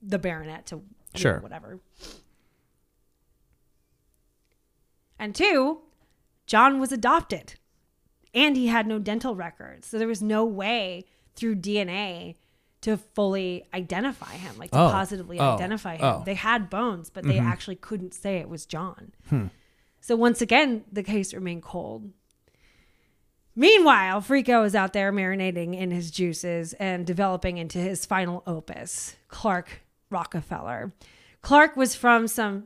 [0.00, 0.82] the baronet to you
[1.14, 1.40] know, Sure.
[1.40, 1.80] whatever.
[5.18, 5.80] And two,
[6.46, 7.54] John was adopted
[8.36, 9.88] and he had no dental records.
[9.88, 12.36] So there was no way through DNA
[12.82, 14.90] to fully identify him, like to Oh.
[14.90, 15.54] positively Oh.
[15.54, 16.04] identify him.
[16.04, 16.22] Oh.
[16.24, 17.46] They had bones, but they mm-hmm.
[17.48, 19.12] actually couldn't say it was John.
[19.28, 19.46] Hmm.
[20.00, 22.12] So once again, the case remained cold.
[23.56, 29.16] Meanwhile, Frico is out there marinating in his juices and developing into his final opus,
[29.28, 29.80] Clark
[30.10, 30.92] Rockefeller.
[31.40, 32.64] Clark was from some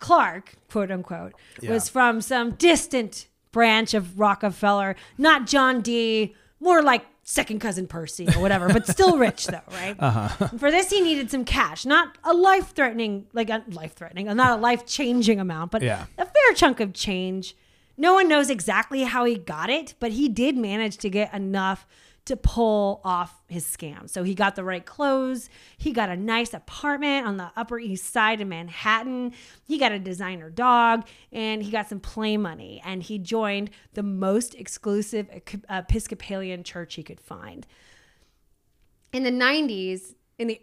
[0.00, 7.06] Clark, quote unquote, was from some distant branch of Rockefeller, not John D, more like
[7.22, 9.96] second cousin Percy or whatever, but still rich though, right?
[10.00, 10.48] Uh-huh.
[10.58, 14.58] For this, he needed some cash, not a life threatening, like a life threatening, not
[14.58, 16.04] a life changing amount, but Yeah.
[16.18, 17.56] a fair chunk of change.
[17.96, 21.86] No one knows exactly how he got it, but he did manage to get enough
[22.26, 24.08] to pull off his scam.
[24.08, 25.50] So he got the right clothes.
[25.76, 29.34] He got a nice apartment on the Upper East Side of Manhattan.
[29.66, 32.80] He got a designer dog and he got some play money.
[32.84, 35.28] And he joined the most exclusive
[35.68, 37.66] Episcopalian church he could find.
[39.12, 40.60] In the 90s, in the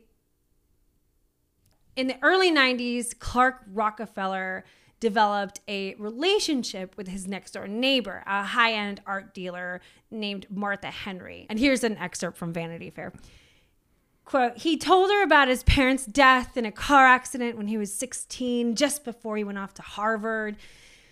[1.96, 4.64] in the early 90s, Clark Rockefeller
[5.02, 10.88] developed a relationship with his next door neighbor, a high end art dealer named Martha
[10.88, 11.46] Henry.
[11.50, 13.12] And here's an excerpt from Vanity Fair.
[14.24, 17.94] Quote, he told her about his parents' death in a car accident when he was
[17.94, 20.56] 16, just before he went off to Harvard.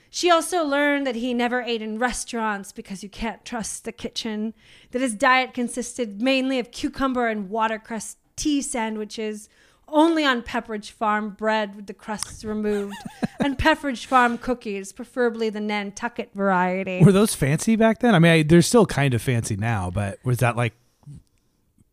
[0.09, 4.53] She also learned that he never ate in restaurants because you can't trust the kitchen,
[4.91, 9.49] that his diet consisted mainly of cucumber and watercress tea sandwiches,
[9.91, 12.95] only on Pepperidge Farm bread with the crusts removed,
[13.39, 17.03] and Pepperidge Farm cookies, preferably the Nantucket variety.
[17.03, 18.15] Were those fancy back then?
[18.15, 20.73] I mean, I, they're still kind of fancy now, but was that like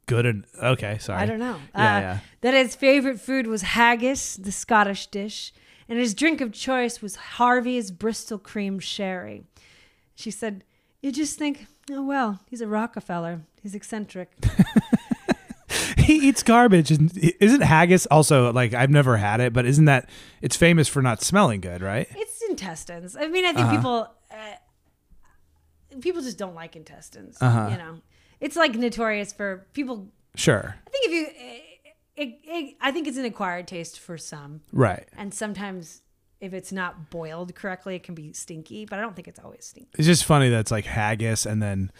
[0.06, 0.98] good and okay?
[0.98, 1.58] Sorry, I don't know.
[1.74, 2.18] Yeah, Uh, yeah.
[2.42, 5.52] That his favorite food was haggis, the Scottish dish,
[5.88, 9.44] and his drink of choice was Harvey's Bristol cream sherry.
[10.14, 10.64] She said,
[11.02, 13.42] You just think, oh, well, he's a Rockefeller.
[13.62, 14.30] He's eccentric.
[16.06, 20.08] he eats garbage, and isn't haggis also like I've never had it, but isn't that
[20.42, 22.06] it's famous for not smelling good, right?
[22.12, 23.16] it's intestines.
[23.16, 24.08] I mean, I think people.
[24.30, 24.34] Uh,
[26.00, 28.00] People just don't like intestines, you know.
[28.40, 30.08] It's like notorious for people.
[30.34, 31.26] Sure, I think if you,
[32.16, 34.60] it, it, I think it's an acquired taste for some.
[34.72, 35.08] right.
[35.16, 36.02] and sometimes
[36.38, 39.64] if it's not boiled correctly it can be stinky but i don't think it's always
[39.64, 41.90] stinky It's just funny that it's like haggis and then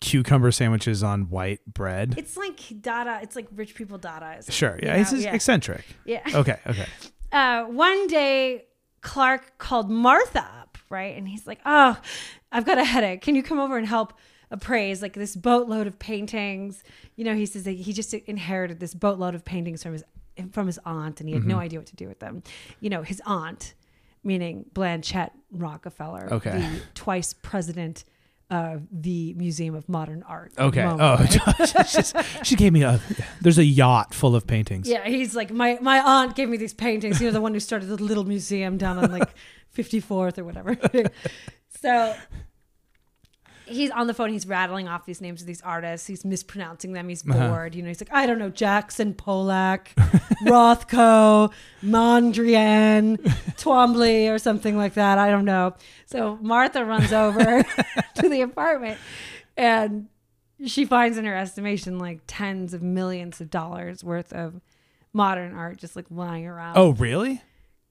[0.00, 2.14] cucumber sandwiches on white bread.
[2.18, 5.84] it's like dada it's like rich people dadaism Sure, you yeah, it's just eccentric.
[6.04, 6.86] yeah Okay, okay.
[7.32, 8.64] uh, one day
[9.00, 11.96] clark called martha up right and he's like oh
[12.52, 14.12] i've got a headache can you come over and help
[14.50, 16.82] appraise like this boatload of paintings
[17.16, 20.04] you know he says that he just inherited this boatload of paintings from his
[20.52, 21.50] from his aunt and he had Mm-hmm.
[21.50, 22.42] no idea what to do with them
[22.80, 23.74] you know his aunt
[24.24, 26.50] meaning blanchette rockefeller Okay.
[26.50, 28.04] the twice president
[28.48, 30.84] of the museum of modern art Okay.
[30.84, 31.16] moment, Oh,
[31.74, 31.86] right?
[31.88, 32.02] she,
[32.44, 33.00] she gave me a.
[33.40, 34.88] There's a yacht full of paintings.
[34.88, 37.20] Yeah, he's like my my aunt gave me these paintings.
[37.20, 39.28] You know, the one who started the little museum down on like
[39.76, 40.76] 54th or whatever.
[41.82, 42.14] so
[43.66, 44.30] he's on the phone.
[44.30, 46.06] He's rattling off these names of these artists.
[46.06, 47.08] He's mispronouncing them.
[47.08, 47.48] He's Uh-huh.
[47.48, 47.74] bored.
[47.74, 49.88] You know, he's like, I don't know, Jackson Polak,
[50.46, 51.52] Rothko,
[51.82, 53.16] Mondrian,
[53.58, 55.18] Twombly, or something like that.
[55.18, 55.74] I don't know.
[56.06, 57.62] So Martha runs over
[58.16, 58.98] to the apartment
[59.56, 60.06] and
[60.64, 64.60] she finds in her estimation like tens of millions of dollars worth of
[65.12, 67.42] modern art just like lying around Oh, really?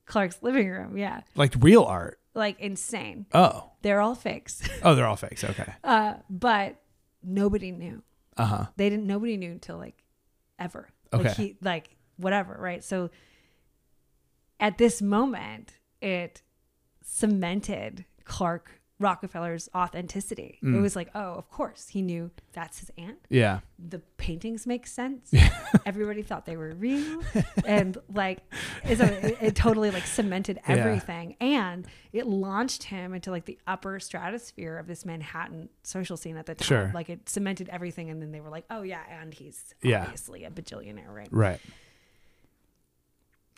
[0.06, 0.98] Clark's living room.
[0.98, 1.22] Yeah.
[1.36, 2.20] Like real art?
[2.36, 3.26] Like insane.
[3.34, 3.72] Oh.
[3.82, 4.62] They're all fakes.
[4.84, 5.44] Oh, they're all fakes.
[5.44, 5.74] Okay.
[5.84, 6.76] Uh, but
[7.24, 8.04] nobody knew.
[8.38, 8.66] Uh huh.
[8.76, 10.04] They didn't nobody knew until like
[10.60, 10.90] ever.
[11.12, 11.34] Like Okay.
[11.34, 12.84] he like whatever, right?
[12.84, 13.10] So
[14.60, 16.42] at this moment, it
[17.04, 20.58] cemented Clark Rockefeller's authenticity.
[20.64, 20.78] Mm.
[20.78, 23.18] It was like, oh, of course, he knew that's his aunt.
[23.30, 23.60] Yeah.
[23.78, 25.34] the paintings make sense.
[25.86, 27.22] Everybody thought they were real,
[27.66, 28.40] and like
[28.86, 29.00] it,
[29.42, 30.76] it totally like cemented Yeah.
[30.76, 36.38] everything, and it launched him into like the upper stratosphere of this Manhattan social scene
[36.38, 36.66] at the time.
[36.66, 36.92] Sure.
[36.94, 40.04] Like it cemented everything, and then they were like, oh yeah, and he's Yeah.
[40.04, 41.28] obviously a bajillionaire, right?
[41.32, 41.60] Right.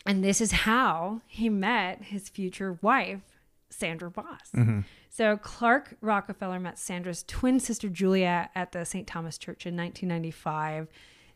[0.06, 3.22] And this is how he met his future wife,
[3.70, 4.52] Sandra Boss.
[4.56, 4.82] Mm-hmm.
[5.10, 9.08] So Clark Rockefeller met Sandra's twin sister Julia at the St.
[9.08, 10.88] Thomas Church in 1995.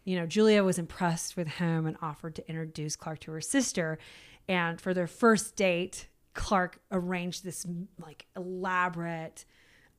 [0.04, 4.00] You know, Julia was impressed with him and offered to introduce Clark to her sister.
[4.48, 7.66] And for their first date, Clark arranged this
[8.00, 9.46] like elaborate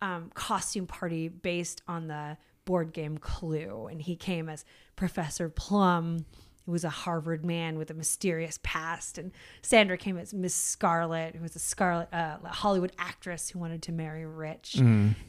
[0.01, 3.87] um, costume party based on the board game Clue.
[3.91, 4.65] And he came as
[4.97, 6.25] Professor Plum,
[6.67, 9.19] who was a Harvard man with a mysterious past.
[9.19, 9.33] And
[9.63, 13.93] Sandra came as Miss Scarlet, who was a Scarlet uh, Hollywood actress who wanted to
[13.93, 14.77] marry rich.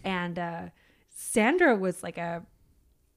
[0.03, 0.61] And uh,
[1.09, 2.43] Sandra was like a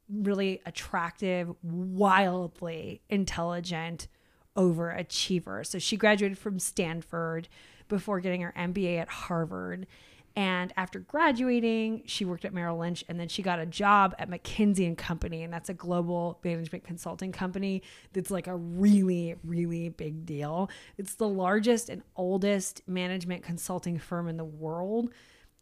[0.09, 4.09] really attractive, wildly intelligent
[4.57, 5.67] overachiever.
[5.67, 7.49] So she graduated from Stanford
[7.89, 9.87] before getting her MBA at Harvard.
[10.37, 14.28] And after graduating, she worked at Merrill Lynch and then she got a job at
[14.30, 15.43] McKinsey and Company.
[15.43, 17.82] And that's a global management consulting company
[18.12, 20.68] that's like a really, really big deal.
[20.99, 25.11] It's the largest and oldest management consulting firm in the world.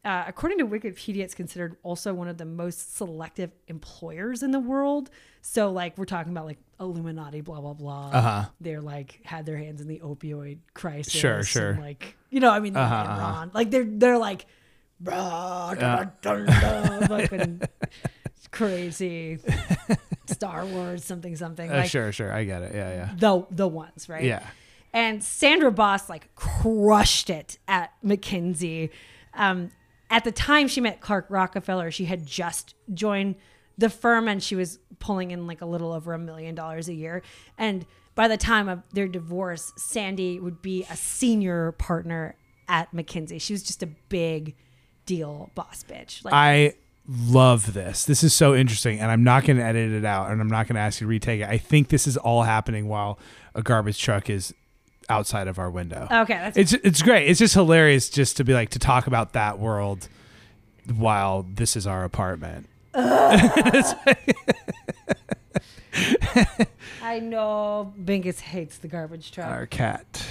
[0.05, 4.61] Uh, according to Wikipedia, it's considered also one of the most selective employers in the
[4.61, 5.09] world.
[5.41, 8.11] So, like, we're talking about like Illuminati, blah blah blah.
[8.13, 8.45] Uh-huh.
[8.61, 11.13] They're like had their hands in the opioid crisis.
[11.15, 11.79] Sure, and, sure.
[11.81, 13.21] like, you know, I mean, Uh-huh, like, uh-huh.
[13.23, 13.51] Iran.
[13.55, 14.45] like they're they're like,
[17.09, 17.63] Fucking
[18.51, 19.39] crazy
[20.27, 21.71] Star Wars, something something.
[21.71, 22.33] Uh, like sure, sure.
[22.33, 22.75] I get it.
[22.75, 23.11] Yeah, yeah.
[23.19, 24.25] the the ones, right?
[24.25, 24.47] Yeah.
[24.93, 28.91] And Sandra Boss like crushed it at McKinsey.
[29.35, 29.71] Um,
[30.11, 33.35] at the time she met Clark Rockefeller, she had just joined
[33.77, 36.95] the firm and she was pulling in like a little over a million dollars a
[36.95, 37.23] year.
[37.59, 37.85] And
[38.15, 42.37] by the time of their divorce, Sandy would be a senior partner
[42.69, 43.41] at McKinsey.
[43.41, 44.55] She was just a big
[45.07, 46.25] deal boss bitch.
[46.25, 46.75] Like I
[47.09, 48.05] love this.
[48.05, 50.67] This is so interesting, and I'm not going to edit it out, and I'm not
[50.67, 51.49] going to ask you to retake it.
[51.49, 53.19] I think this is all happening while
[53.55, 54.55] a garbage truck is
[55.09, 56.09] outside of our window.
[56.11, 57.29] okay, that's It's it's great.
[57.29, 60.09] It's just hilarious just to be like to talk about that world
[60.95, 62.69] while this is our apartment.
[67.03, 69.47] I know Bingus hates the garbage truck.
[69.47, 70.27] Our cat.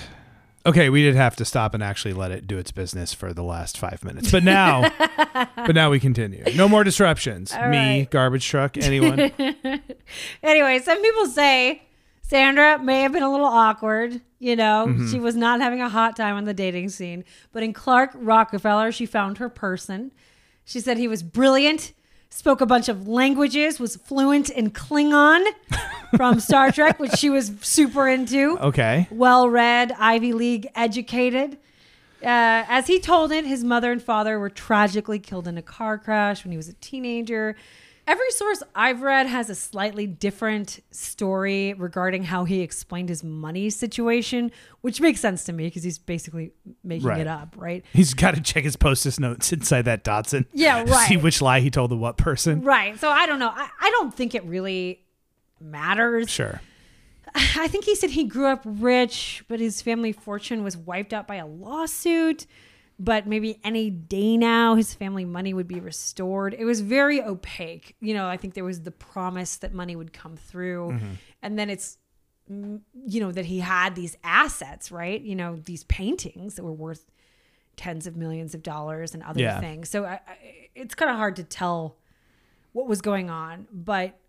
[0.65, 3.43] Okay, we did have to stop and actually let it do its business for the
[3.43, 4.89] last five minutes, but now,
[5.57, 6.41] but now we continue.
[6.55, 7.51] No more disruptions.
[7.53, 8.09] All Me, right.
[8.09, 9.31] garbage truck, anyone?
[10.41, 11.81] Anyway, some people say
[12.21, 14.21] Sandra may have been a little awkward.
[14.39, 15.09] You know, Mm-hmm.
[15.11, 17.23] she was not having a hot time on the dating scene.
[17.51, 20.11] But in Clark Rockefeller, she found her person.
[20.65, 21.93] She said he was brilliant,
[22.33, 25.45] spoke a bunch of languages, was fluent in Klingon
[26.17, 28.57] from Star Trek, which she was super into.
[28.59, 29.07] Okay.
[29.11, 31.57] Well read, Ivy League educated.
[32.21, 35.97] Uh, as he told it, his mother and father were tragically killed in a car
[35.97, 37.55] crash when he was a teenager.
[38.05, 43.69] Every source I've read has a slightly different story regarding how he explained his money
[43.69, 44.51] situation,
[44.81, 46.51] which makes sense to me because he's basically
[46.83, 47.21] making Right.
[47.21, 47.85] it up, right?
[47.93, 50.45] He's got to check his post-it notes inside that Datsun.
[50.53, 51.07] Yeah, right.
[51.07, 52.61] See which lie he told the what person.
[52.63, 52.99] Right.
[52.99, 53.51] So I don't know.
[53.53, 54.99] I, I don't think it really
[55.61, 56.29] matters.
[56.29, 56.59] Sure.
[57.35, 61.25] I think he said he grew up rich, but his family fortune was wiped out
[61.25, 62.45] by a lawsuit.
[62.99, 66.53] But maybe any day now, his family money would be restored.
[66.57, 67.95] It was very opaque.
[67.99, 70.99] You know, I think there was the promise that money would come through.
[71.41, 71.97] And then it's,
[72.49, 75.19] mm, you know, that he had these assets, right?
[75.19, 77.09] You know, these paintings that were worth
[77.75, 79.59] tens of millions of dollars and other Yeah.
[79.59, 79.89] things.
[79.89, 80.37] So I, I,
[80.75, 81.97] it's kind of hard to tell
[82.73, 83.67] what was going on.
[83.73, 84.19] But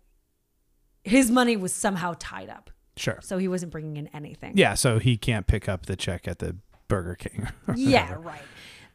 [1.03, 2.71] his money was somehow tied up.
[2.97, 3.19] Sure.
[3.21, 4.53] So he wasn't bringing in anything.
[4.57, 6.55] Yeah, so he can't pick up the check at the
[6.87, 7.47] Burger King.
[7.75, 8.41] Yeah, right.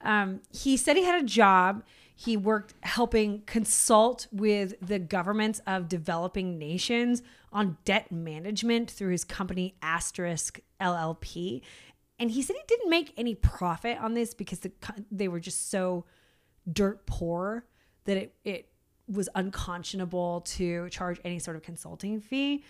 [0.02, 1.84] Um, he said he had a job.
[2.14, 7.22] He worked helping consult with the governments of developing nations
[7.52, 11.62] on debt management through his company Asterisk LLP.
[12.18, 14.72] And he said he didn't make any profit on this because the,
[15.10, 16.04] they were just so
[16.70, 17.64] dirt poor
[18.04, 18.68] that it, it
[19.08, 22.62] was unconscionable to charge any sort of consulting fee.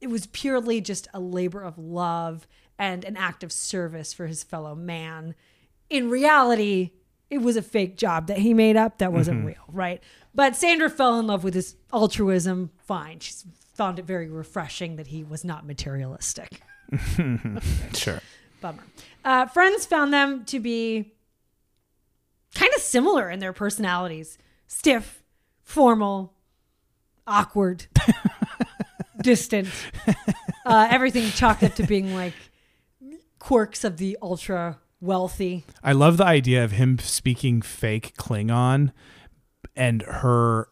[0.00, 2.46] it was purely just a labor of love
[2.80, 5.34] and an act of service for his fellow man.
[5.90, 6.92] In reality,
[7.28, 10.02] it was a fake job that he made up that wasn't real, right?
[10.34, 12.70] But Sandra fell in love with his altruism.
[12.78, 13.20] Fine.
[13.20, 13.34] She
[13.74, 16.62] found it very refreshing that he was not materialistic.
[17.94, 18.20] sure.
[18.62, 18.82] Bummer.
[19.26, 21.12] Uh, friends found them to be
[22.54, 25.22] kind of similar in their personalities stiff,
[25.62, 26.32] formal,
[27.26, 27.86] awkward,
[29.22, 29.68] distant.
[30.64, 32.32] Uh, everything chalked up to being like
[33.40, 35.64] quirks of the ultra wealthy.
[35.82, 38.92] I love the idea of him speaking fake Klingon
[39.74, 40.68] and her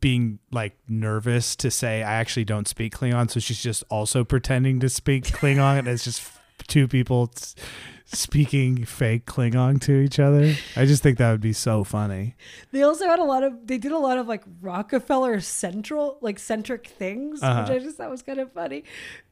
[0.00, 4.78] being like nervous to say I actually don't speak Klingon, so she's just also pretending
[4.80, 6.22] to speak Klingon and it's just
[6.68, 7.32] two people
[8.06, 10.54] speaking fake Klingon to each other.
[10.76, 12.34] I just think that would be so funny.
[12.72, 16.38] They also had a lot of they did a lot of like Rockefeller central like
[16.38, 17.62] centric things, Uh-huh.
[17.62, 18.84] which I just thought was kind of funny.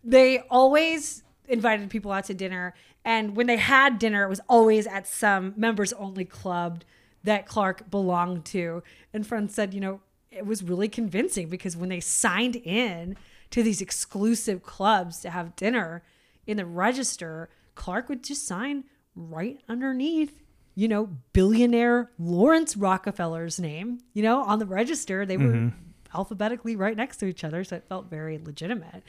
[0.05, 2.75] They always invited people out to dinner,
[3.05, 6.85] and when they had dinner, it was always at some members only club
[7.25, 8.83] that Clark belonged to.
[9.13, 13.17] And friends said, you know, it was really convincing because when they signed in
[13.51, 16.03] to these exclusive clubs to have dinner
[16.47, 18.85] in the register, Clark would just sign
[19.17, 20.43] right underneath
[20.79, 25.27] you know, billionaire Laurance Rockefeller's name, you know, on the register.
[25.27, 25.73] They were
[26.15, 29.03] alphabetically right next to each other, so it felt very legitimate.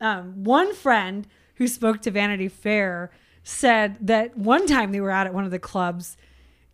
[0.00, 1.26] Um, one friend
[1.56, 3.10] who spoke to Vanity Fair
[3.44, 6.16] said that one time they were out at one of the clubs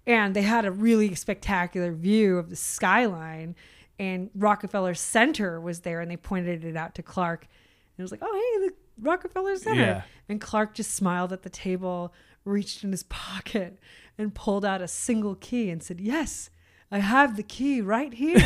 [0.07, 3.55] and they had a really spectacular view of the skyline
[3.99, 8.11] and Rockefeller Center was there and they pointed it out to Clark and it was
[8.13, 9.81] like, oh, hey, the Rockefeller Center.
[9.81, 10.03] Yeah.
[10.29, 12.13] And Clark just smiled at the table,
[12.45, 13.79] reached in his pocket,
[14.17, 16.51] and pulled out a single key and said, Yes,
[16.91, 18.37] I have the key right here.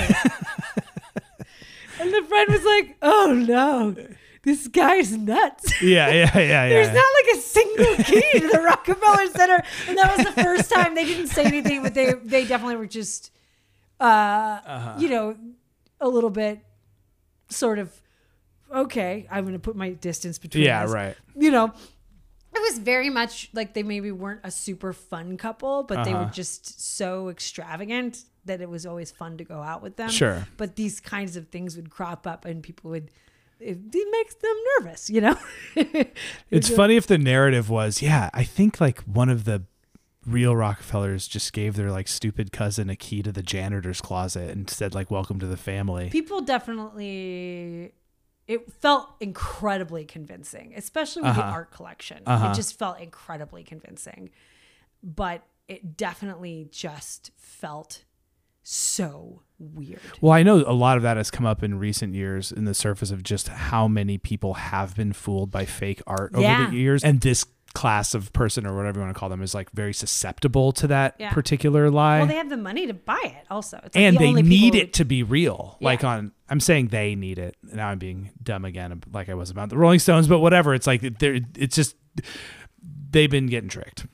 [2.01, 3.97] and the friend was like, Oh no,
[4.45, 5.81] this guy's nuts.
[5.83, 6.69] Yeah, yeah, yeah, yeah.
[6.69, 6.95] There's yeah.
[6.95, 9.63] not like a single key to the Rockefeller Center.
[9.89, 12.87] And that was the first time they didn't say anything, but they they definitely were
[12.87, 13.31] just
[14.01, 14.95] uh, Uh-huh.
[14.99, 15.37] you know,
[16.01, 16.61] a little bit
[17.49, 17.91] sort of
[18.73, 21.15] okay, I'm gonna put my distance between Yeah, us right.
[21.37, 21.67] you know,
[22.55, 26.21] it was very much like they maybe weren't a super fun couple, but they were
[26.21, 26.31] Uh-huh.
[26.33, 30.09] just so extravagant that it was always fun to go out with them.
[30.11, 30.47] Sure.
[30.57, 33.11] But these kinds of things would crop up and people would,
[33.63, 35.37] it, it makes them nervous, you know?
[36.51, 39.63] It's funny if the narrative was, yeah, I think like one of the
[40.27, 44.69] real Rockefellers just gave their like stupid cousin a key to the janitor's closet and
[44.71, 46.11] said like welcome to the family.
[46.11, 47.93] people definitely,
[48.47, 51.53] it felt incredibly convincing, especially with the Uh-huh.
[51.53, 52.23] art collection.
[52.27, 52.51] Uh-huh.
[52.51, 54.31] It just felt incredibly convincing.
[55.03, 58.05] But it definitely just felt
[58.63, 60.01] so weird.
[60.21, 62.75] Well, I know a lot of that has come up in recent years in the
[62.75, 66.71] surface of just how many people have been fooled by fake art over Yeah.
[66.71, 67.05] the years.
[67.05, 67.45] And this
[67.75, 70.87] class of person or whatever you want to call them is like very susceptible to
[70.89, 71.33] that Yeah.
[71.33, 72.19] particular lie.
[72.19, 73.79] Well, they have the money to buy it also.
[73.85, 75.79] It's like and the they need it to be real.
[75.81, 77.57] Like on I'm saying they need it.
[77.63, 80.75] Now I'm being dumb again like I was about the Rolling Stones, but whatever.
[80.75, 81.97] It's like they're it's just
[83.11, 84.07] they've been getting tricked.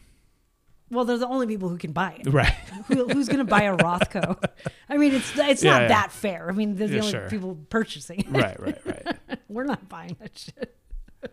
[0.90, 2.32] Well, they're the only people who can buy it.
[2.32, 2.52] Right.
[2.86, 4.42] Who, who's going to buy a Rothko?
[4.88, 5.88] I mean, it's it's Yeah, not yeah.
[5.88, 6.48] that fair.
[6.48, 7.28] I mean, they're the Yeah, only sure.
[7.28, 8.20] people purchasing.
[8.20, 8.28] it.
[8.30, 9.18] right, right, right.
[9.48, 10.76] We're not buying that shit.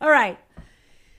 [0.00, 0.38] All right.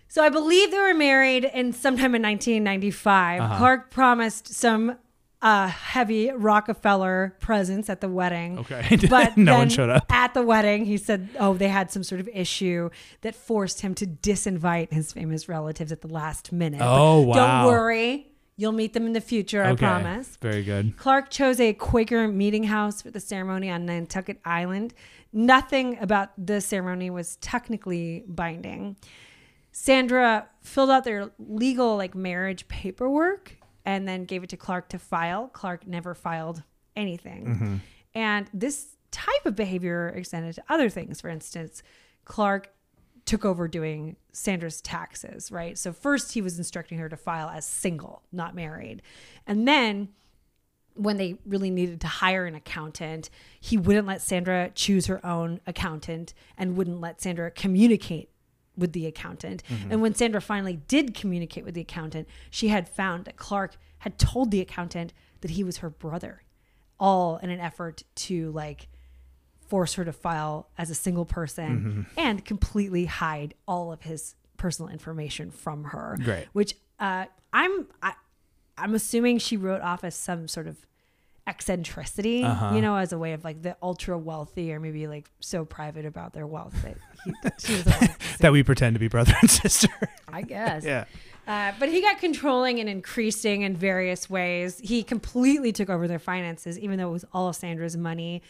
[0.07, 3.41] So I believe they were married in sometime in 1995.
[3.41, 3.57] Uh-huh.
[3.57, 4.97] Clark promised some
[5.41, 8.59] uh, heavy Rockefeller presence at the wedding.
[8.59, 8.97] Okay.
[9.09, 10.05] But no one showed up.
[10.09, 12.89] At the wedding, he said, oh, they had some sort of issue
[13.21, 16.79] that forced him to disinvite his famous relatives at the last minute.
[16.79, 17.33] But Oh, wow.
[17.33, 18.27] Don't worry.
[18.59, 20.35] You'll meet them in the future, I promise.
[20.41, 20.97] Very good.
[20.97, 24.95] Clark chose a Quaker meeting house for the ceremony on Nantucket Island.
[25.31, 28.95] Nothing about the ceremony was technically binding.
[29.71, 33.56] Sandra filled out their legal like marriage paperwork
[33.87, 35.47] and then gave it to Clark to file.
[35.47, 36.61] Clark never filed
[36.97, 37.45] anything.
[37.45, 37.75] Mm-hmm.
[38.13, 41.21] And this type of behavior extended to other things.
[41.21, 41.81] For instance,
[42.25, 42.69] Clark
[43.23, 45.77] took over doing Sandra's taxes, right?
[45.77, 49.01] So first he was instructing her to file as single, not married.
[49.45, 50.09] And then
[50.93, 53.29] when they really needed to hire an accountant,
[53.61, 58.31] he wouldn't let Sandra choose her own accountant and wouldn't let Sandra communicate
[58.77, 59.63] with the accountant.
[59.89, 64.17] And when Sandra finally did communicate with the accountant, she had found that Clark had
[64.17, 66.43] told the accountant that he was her brother,
[66.99, 68.87] all in an effort to like
[69.67, 74.91] force her to file as a single person and completely hide all of his personal
[74.91, 76.17] information from her.
[76.23, 76.47] Great.
[76.53, 78.13] Which uh, I'm I,
[78.77, 80.85] I'm assuming she wrote off as some sort of
[81.47, 82.75] eccentricity, Uh-huh.
[82.75, 86.05] you know, as a way of like the ultra wealthy or maybe like so private
[86.05, 87.33] about their wealth that he,
[87.65, 89.89] she was like, That we pretend to be brother and sister.
[90.27, 90.83] I guess.
[90.85, 91.05] yeah.
[91.47, 94.79] Uh, but he got controlling and increasing in various ways.
[94.83, 98.41] He completely took over their finances, even though it was all Sandra's money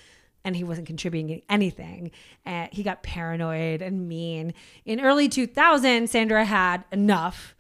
[0.44, 2.10] and he wasn't contributing anything.
[2.46, 4.54] Uh, he got paranoid and mean.
[4.86, 7.54] In early 2000, Sandra had enough.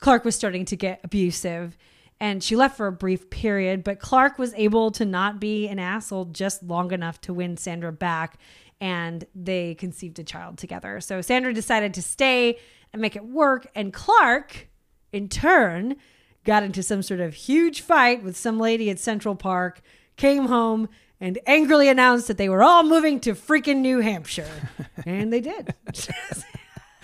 [0.00, 1.76] Clark was starting to get abusive
[2.20, 5.78] and she left for a brief period, but Clark was able to not be an
[5.78, 8.38] asshole just long enough to win Sandra back
[8.80, 11.00] and they conceived a child together.
[11.00, 12.58] So Sandra decided to stay
[12.92, 14.68] and make it work and Clark
[15.12, 15.96] in turn
[16.44, 19.80] got into some sort of huge fight with some lady at Central Park,
[20.16, 20.88] came home
[21.20, 24.70] and angrily announced that they were all moving to freaking New Hampshire.
[25.06, 25.74] and they did.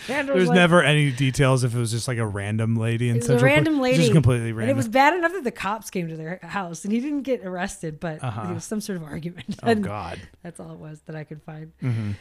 [0.06, 3.18] There's like- never any details if it was just like a random lady in It
[3.20, 3.96] was Central random lady.
[3.98, 4.74] Just completely And random.
[4.74, 7.44] it was bad enough that the cops came to their house and he didn't get
[7.44, 8.50] arrested, but Uh-huh.
[8.50, 9.56] it was some sort of argument.
[9.62, 10.20] oh God.
[10.42, 11.72] That's all it was that I could find.
[11.80, 12.12] hmm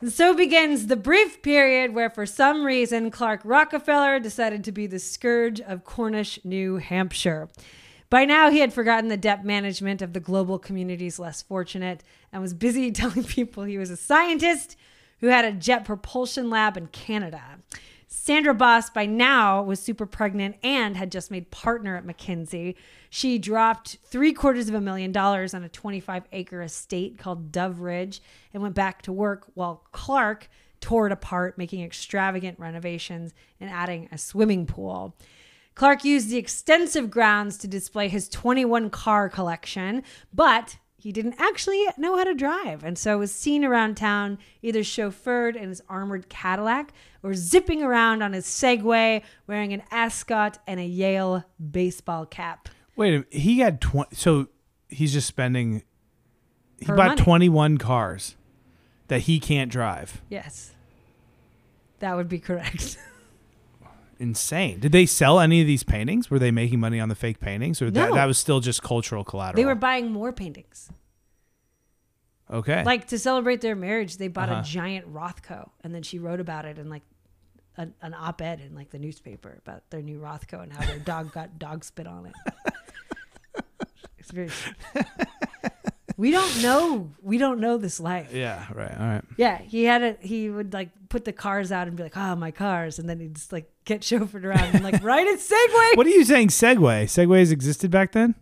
[0.00, 4.86] And so begins the brief period where, for some reason, Clark Rockefeller decided to be
[4.86, 7.48] the scourge of Cornish, New Hampshire.
[8.10, 12.42] By now, he had forgotten the debt management of the global communities less fortunate and
[12.42, 14.76] was busy telling people he was a scientist
[15.20, 17.58] who had a jet propulsion lab in Canada.
[18.08, 22.74] Sandra Boss, by now, was super pregnant and had just made partner at McKinsey.
[23.10, 27.80] She dropped three quarters of a million dollars on a 25 acre estate called Dove
[27.80, 28.20] Ridge
[28.52, 30.48] and went back to work while Clark
[30.80, 35.16] tore it apart, making extravagant renovations and adding a swimming pool.
[35.74, 40.02] Clark used the extensive grounds to display his 21 car collection,
[40.32, 44.80] but he didn't actually know how to drive, and so was seen around town either
[44.80, 46.92] chauffeured in his armored Cadillac
[47.22, 52.68] or zipping around on his Segway wearing an ascot and a Yale baseball cap.
[52.96, 54.16] Wait, a minute, he had twenty.
[54.16, 54.48] So
[54.88, 55.84] he's just spending.
[56.80, 57.22] He For bought money.
[57.22, 58.34] twenty-one cars
[59.06, 60.22] that he can't drive.
[60.28, 60.72] Yes,
[62.00, 62.98] that would be correct.
[64.18, 64.80] Insane.
[64.80, 66.30] Did they sell any of these paintings?
[66.30, 68.14] Were they making money on the fake paintings, or that No.
[68.16, 69.56] that was still just cultural collateral?
[69.62, 70.90] they were buying more paintings.
[72.50, 72.82] Okay.
[72.84, 74.60] Like to celebrate their marriage, they bought Uh-huh.
[74.60, 77.02] a giant Rothko, and then she wrote about it in like
[77.76, 81.32] an, an op-ed in like the newspaper about their new Rothko and how their dog
[81.32, 82.34] got dog spit on it.
[84.18, 84.50] it's very.
[86.16, 87.10] we don't know.
[87.22, 88.32] We don't know this life.
[88.32, 88.66] yeah.
[88.72, 88.90] Right.
[88.98, 89.24] All right.
[89.36, 92.34] Yeah, he had a he would like put the cars out and be like, "Oh,
[92.36, 95.96] my cars," and then he'd just like get chauffeured around and like ride it Segway.
[95.96, 96.48] What are you saying?
[96.48, 97.04] Segway.
[97.04, 98.34] Segways existed back then.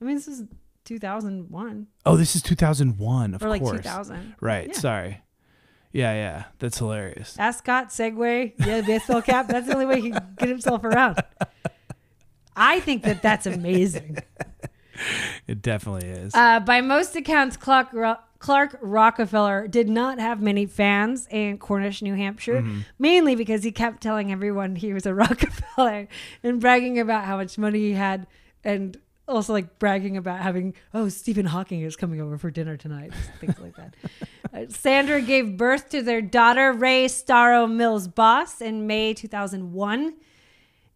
[0.00, 0.44] I mean, this is
[0.84, 3.34] 2001 Oh, this is 2001.
[3.34, 3.78] Of or like course.
[3.78, 4.34] 2000.
[4.40, 4.68] Right.
[4.68, 4.72] Yeah.
[4.74, 5.22] Sorry.
[5.92, 6.12] Yeah.
[6.12, 6.44] Yeah.
[6.58, 7.36] That's hilarious.
[7.38, 9.48] Ascot, Segway, yeah, baseball cap.
[9.48, 11.18] That's the only way he can get himself around.
[12.56, 14.18] I think that that's amazing.
[15.48, 16.32] It definitely is.
[16.36, 22.00] Uh, by most accounts, Clark, Ro- Clark Rockefeller did not have many fans in Cornish,
[22.00, 22.64] New Hampshire,
[22.96, 26.06] mainly because he kept telling everyone he was a Rockefeller
[26.44, 28.28] and bragging about how much money he had
[28.62, 28.96] and
[29.26, 33.58] also like bragging about having, oh, Stephen Hawking is coming over for dinner tonight, things
[33.58, 33.94] like that.
[34.52, 40.14] Uh, Sandra gave birth to their daughter, Reigh Storrow Mills Boss, in May 2001.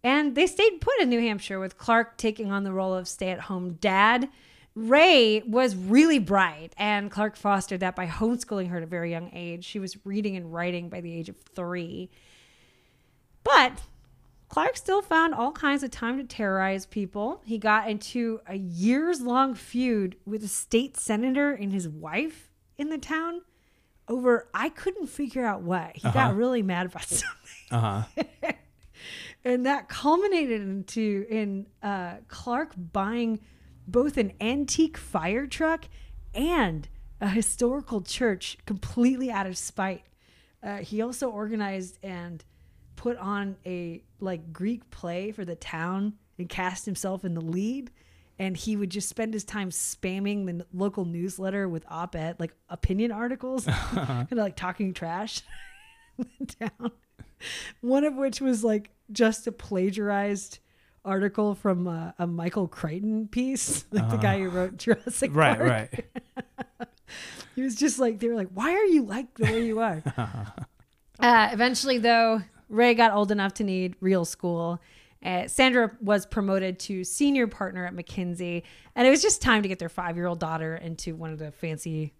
[0.04, 3.30] And they stayed put in New Hampshire with Clark taking on the role of stay
[3.30, 4.28] at home dad.
[4.76, 9.30] Reigh was really bright, and Clark fostered that by homeschooling her at a very young
[9.32, 9.64] age.
[9.64, 12.10] She was reading and writing by the age of three.
[13.42, 13.80] But
[14.48, 17.42] Clark still found all kinds of time to terrorize people.
[17.44, 22.88] He got into a years long feud with a state senator and his wife in
[22.88, 23.42] the town
[24.08, 25.96] over, I couldn't figure out what.
[25.96, 27.36] He got really mad about something
[27.70, 28.24] Uh huh.
[29.44, 33.40] and that culminated into in uh, Clark buying
[33.86, 35.84] both an antique fire truck
[36.34, 36.88] and
[37.20, 40.04] a historical church completely out of spite.
[40.62, 42.44] Uh, he also organized and
[42.98, 47.90] put on a like Greek play for the town and cast himself in the lead.
[48.40, 52.54] And he would just spend his time spamming the n- local newsletter with op-ed, like
[52.68, 55.42] opinion articles, and like talking trash
[56.18, 56.90] the town.
[57.80, 60.58] One of which was like just a plagiarized
[61.04, 65.56] article from uh, a Michael Crichton piece, like the guy who wrote Jurassic Right.
[65.56, 65.68] Park.
[65.70, 66.04] Right.
[67.56, 70.02] He was just like, they were like, why are you like the way you are?
[71.20, 74.80] uh, eventually, though, Reigh got old enough to need real school.
[75.24, 78.62] Uh, Sandra was promoted to senior partner at McKinsey,
[78.94, 81.38] and it was just time to get their five year old daughter into one of
[81.38, 82.12] the fancy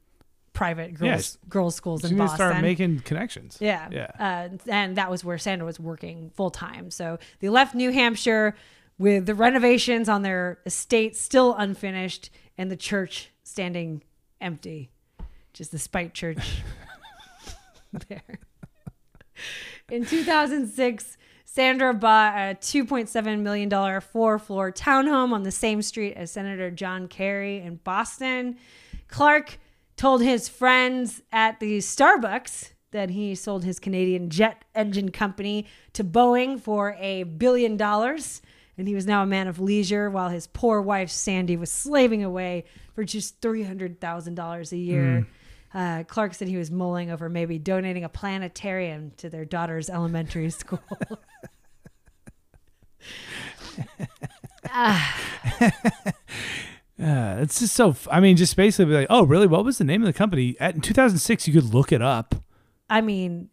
[0.52, 1.38] private girls Yes.
[1.48, 2.48] girls schools So in you need to Boston.
[2.50, 3.58] start making connections.
[3.60, 3.88] Yeah.
[3.92, 4.10] Yeah.
[4.18, 6.90] Uh, and that was where Sandra was working full time.
[6.90, 8.56] So they left New Hampshire
[8.98, 14.02] with the renovations on their estate still unfinished and the church standing
[14.40, 14.90] empty.
[15.52, 16.62] Just the Spite Church
[18.08, 18.40] there.
[19.90, 21.16] In 2006,
[21.46, 27.08] Sandra bought a $2.7 million four floor townhome on the same street as Senator John
[27.08, 28.58] Kerry in Boston.
[29.08, 29.58] Clark
[29.96, 36.04] told his friends at the Starbucks that he sold his Canadian jet engine company to
[36.04, 38.42] Boeing for a billion dollars.
[38.76, 42.22] And he was now a man of leisure while his poor wife, Sandy, was slaving
[42.22, 45.20] away for just $300,000 a year.
[45.20, 45.30] Hmm.
[45.74, 50.50] Uh, Clark said he was mulling over maybe donating a planetarium to their daughter's elementary
[50.50, 50.80] school.
[54.66, 55.12] Yeah,
[56.98, 57.94] it's just so.
[58.10, 59.46] I mean, just basically be like, oh, really?
[59.46, 60.56] What was the name of the company?
[60.58, 62.34] At, in 2006, you could look it up.
[62.90, 63.50] I mean,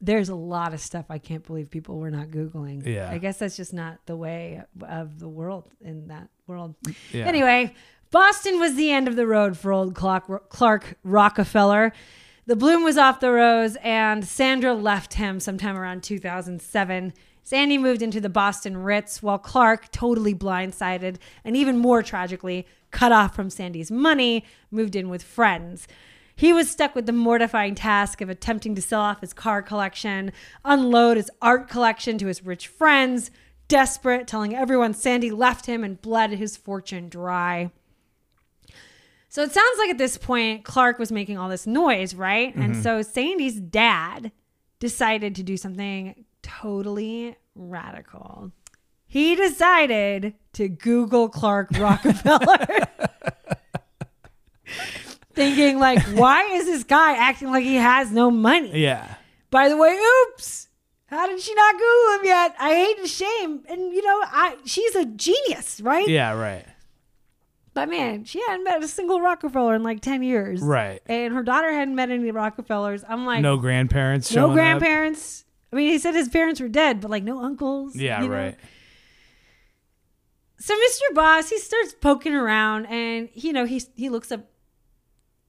[0.00, 2.86] there's a lot of stuff I can't believe people were not Googling.
[2.86, 3.08] Yeah.
[3.10, 6.74] I guess that's just not the way of the world in that world.
[7.12, 7.26] Yeah.
[7.26, 7.74] Anyway,
[8.12, 11.94] Boston was the end of the road for old Clark, Rockefeller.
[12.44, 17.14] The bloom was off the rose, and Sandra left him sometime around 2007.
[17.42, 23.12] Sandy moved into the Boston Ritz, while Clark, totally blindsided and even more tragically, cut
[23.12, 25.88] off from Sandy's money, moved in with friends.
[26.36, 30.32] He was stuck with the mortifying task of attempting to sell off his car collection,
[30.66, 33.30] unload his art collection to his rich friends,
[33.68, 37.70] desperate, telling everyone Sandy left him and bled his fortune dry.
[39.32, 42.54] So it sounds like at this point, Clark was making all this noise, right?
[42.54, 42.82] And mm-hmm.
[42.82, 44.30] so Sandy's dad
[44.78, 48.52] decided to do something totally radical.
[49.06, 52.66] He decided to Google Clark Rockefeller.
[55.32, 58.82] Thinking like, why is this guy acting like he has no money?
[58.82, 59.14] Yeah.
[59.50, 60.68] By the way, oops.
[61.06, 62.54] How did she not Google him yet?
[62.58, 63.64] I hate and shame.
[63.66, 66.06] And you know, I she's a genius, right?
[66.06, 66.66] Yeah, right.
[67.74, 70.60] But man, she hadn't met a single Rockefeller in like 10 years.
[70.60, 71.00] Right.
[71.06, 73.02] And her daughter hadn't met any Rockefellers.
[73.08, 74.56] I'm like, No grandparents no showing up.
[74.56, 75.44] grandparents.
[75.72, 77.96] I mean, he said his parents were dead, but like no uncles.
[77.96, 78.34] Yeah, you know?
[78.34, 78.58] right.
[80.58, 81.14] So Mr.
[81.14, 84.46] Boss, he starts poking around and you know, he he looks up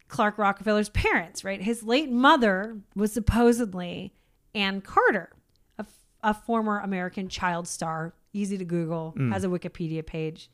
[0.08, 1.62] Clark Rockefeller's parents, right?
[1.62, 4.14] His late mother was supposedly
[4.56, 5.30] Ann Carter,
[5.78, 5.86] a,
[6.24, 9.32] a former American child star, easy to Google, mm.
[9.34, 10.50] has a Wikipedia page.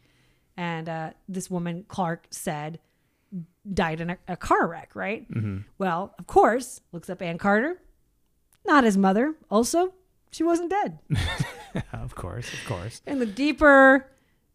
[0.59, 2.79] And uh, this woman, Clark, said
[3.73, 5.25] died in a, a car wreck, right?
[5.77, 7.79] Well, of course, looks up Ann Carter,
[8.65, 9.35] not his mother.
[9.49, 9.93] Also,
[10.31, 10.99] she wasn't dead.
[11.93, 13.01] of course, of course.
[13.05, 14.11] And the deeper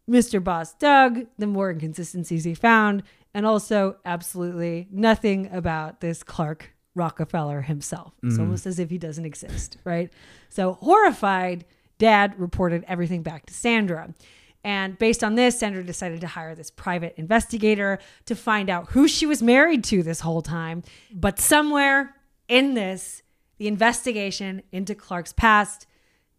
[0.06, 0.44] Mr.
[0.44, 3.02] Boss dug, the more inconsistencies he found,
[3.32, 8.12] and also absolutely nothing about this Clark Rockefeller himself.
[8.22, 10.12] It's almost as if he doesn't exist, right?
[10.50, 11.64] So, horrified,
[11.98, 14.12] dad reported everything back to Sandra.
[14.64, 19.06] And based on this, Sandra decided to hire this private investigator to find out who
[19.06, 20.82] she was married to this whole time.
[21.12, 22.16] But somewhere
[22.48, 23.22] in this,
[23.58, 25.86] the investigation into Clark's past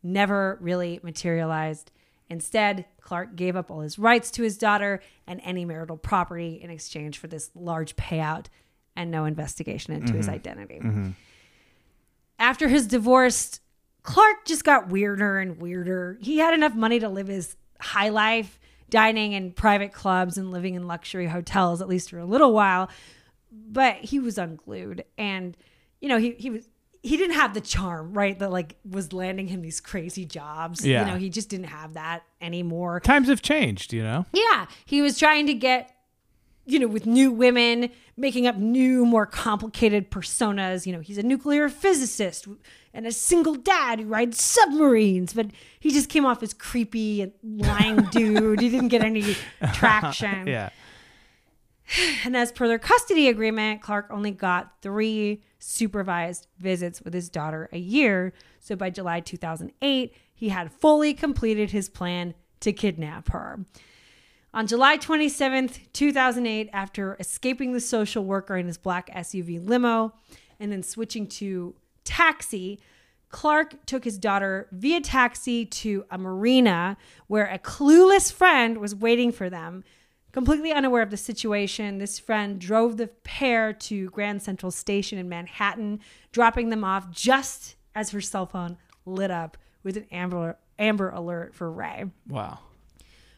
[0.01, 1.91] never really materialized.
[2.27, 6.71] Instead, Clark gave up all his rights to his daughter and any marital property in
[6.71, 8.47] exchange for this large payout
[8.95, 10.35] and no investigation into his mm-hmm.
[10.35, 10.79] identity.
[10.79, 11.09] Mm-hmm.
[12.39, 13.59] After his divorce,
[14.01, 16.17] Clark just got weirder and weirder.
[16.21, 20.75] He had enough money to live his high life, dining in private clubs and living
[20.75, 22.89] in luxury hotels, at least for a little while.
[23.51, 25.05] But he was unglued.
[25.17, 25.55] And,
[26.01, 26.67] you know, he, he was.
[27.01, 28.39] He didn't have the charm, right?
[28.39, 30.83] That like was landing him these crazy jobs.
[30.83, 31.01] Yeah.
[31.05, 32.99] You know, he just didn't have that anymore.
[32.99, 34.25] Times have changed, you know?
[34.33, 35.95] Yeah, he was trying to get,
[36.65, 40.87] you know, with new women, making up new, more complicated personas.
[40.87, 42.47] You know, he's a nuclear physicist
[42.95, 45.47] and a single dad who rides submarines, but
[45.79, 48.61] he just came off as creepy and lying dude.
[48.61, 49.35] He didn't get any
[49.73, 50.47] traction.
[50.47, 50.69] Yeah.
[52.23, 57.69] And as per their custody agreement, Clark only got three supervised visits with his daughter
[57.71, 58.33] a year.
[58.59, 63.59] So by July 2008, he had fully completed his plan to kidnap her.
[64.53, 70.13] On July 27th, 2008, after escaping the social worker in his black SUV limo
[70.59, 72.79] and then switching to taxi,
[73.29, 76.95] Clark took his daughter via taxi to a marina
[77.27, 79.83] where a clueless friend was waiting for them.
[80.31, 85.27] Completely unaware of the situation, this friend drove the pair to Grand Central Station in
[85.27, 85.99] Manhattan,
[86.31, 91.53] dropping them off just as her cell phone lit up with an amber, amber alert
[91.53, 92.05] for Reigh.
[92.27, 92.59] Wow.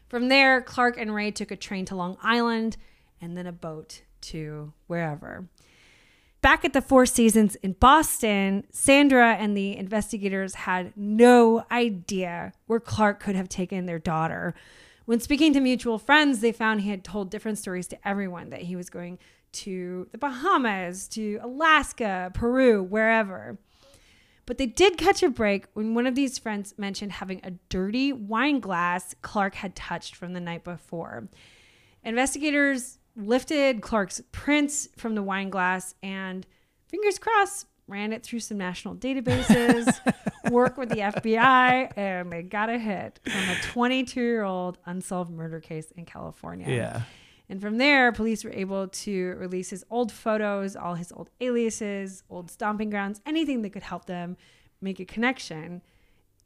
[0.08, 2.76] From there, Clark and Reigh took a train to Long Island
[3.20, 5.46] and then a boat to wherever.
[6.40, 12.78] Back at the Four Seasons in Boston, Sandra and the investigators had no idea where
[12.78, 14.54] Clark could have taken their daughter.
[15.04, 18.62] When speaking to mutual friends, they found he had told different stories to everyone that
[18.62, 19.18] he was going
[19.50, 23.58] to the Bahamas, to Alaska, Peru, wherever.
[24.46, 28.12] But they did catch a break when one of these friends mentioned having a dirty
[28.12, 31.28] wine glass Clark had touched from the night before.
[32.04, 36.46] Investigators lifted Clark's prints from the wine glass and,
[36.86, 39.92] fingers crossed, ran it through some national databases,
[40.50, 45.30] worked with the FBI, and they got a hit on a 22 year old unsolved
[45.30, 46.66] murder case in California.
[46.68, 47.02] Yeah.
[47.50, 52.22] And from there, police were able to release his old photos, all his old aliases,
[52.28, 54.36] old stomping grounds, anything that could help them
[54.82, 55.82] make a connection.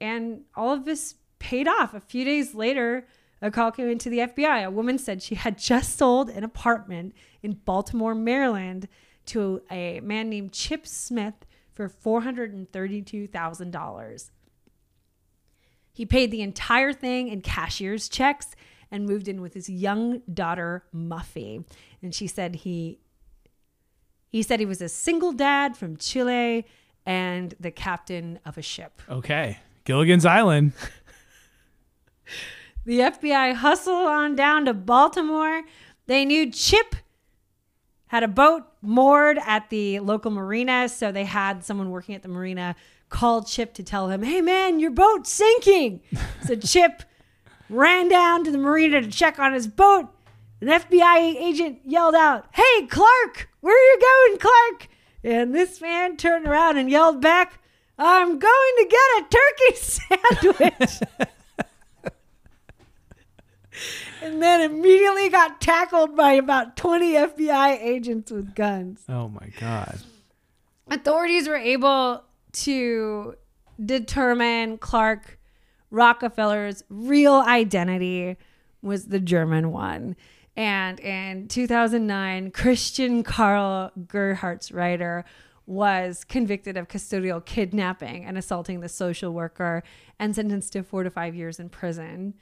[0.01, 1.93] And all of this paid off.
[1.93, 3.05] A few days later,
[3.43, 4.65] a call came into the FBI.
[4.65, 8.87] A woman said she had just sold an apartment in Baltimore, Maryland
[9.27, 14.31] to a man named Chip Smith for $432,000.
[15.93, 18.55] He paid the entire thing in cashier's checks
[18.91, 21.65] and moved in with his young daughter Muffy.
[22.01, 22.99] And she said he
[24.29, 26.65] he said he was a single dad from Chile
[27.05, 29.03] and the captain of a ship.
[29.09, 29.59] Okay.
[29.85, 30.73] Gilligan's Island.
[32.85, 35.63] The FBI hustled on down to Baltimore.
[36.07, 36.97] They knew Chip
[38.09, 42.29] had a boat moored at the local marina, so they had someone working at the
[42.29, 42.75] marina
[43.09, 46.01] call Chip to tell him, "Hey man, your boat's sinking."
[46.47, 47.05] so Chip
[47.71, 50.09] ran down to the marina to check on his boat.
[50.61, 54.89] An FBI agent yelled out, "Hey Clark, where are you going, Clark?"
[55.23, 57.63] And this man turned around and yelled back,
[57.97, 61.29] "I'm going to get a turkey sandwich."
[64.23, 69.03] and then immediately got tackled by about 20 FBI agents with guns.
[69.09, 69.99] Oh my God.
[70.91, 73.35] Authorities were able to
[73.85, 75.39] determine Clark
[75.91, 78.37] Rockefeller's real identity
[78.83, 80.17] was the German one.
[80.57, 85.25] And in 2009, Christian Karl Gerhartsreiter
[85.67, 89.83] was convicted of custodial kidnapping and assaulting the social worker
[90.19, 92.35] and sentenced to four to five years in prison.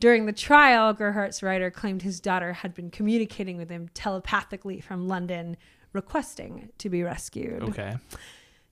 [0.00, 5.56] During the trial, Gerhartsreiter claimed his daughter had been communicating with him telepathically from London,
[5.92, 7.62] requesting to be rescued.
[7.62, 7.96] Okay.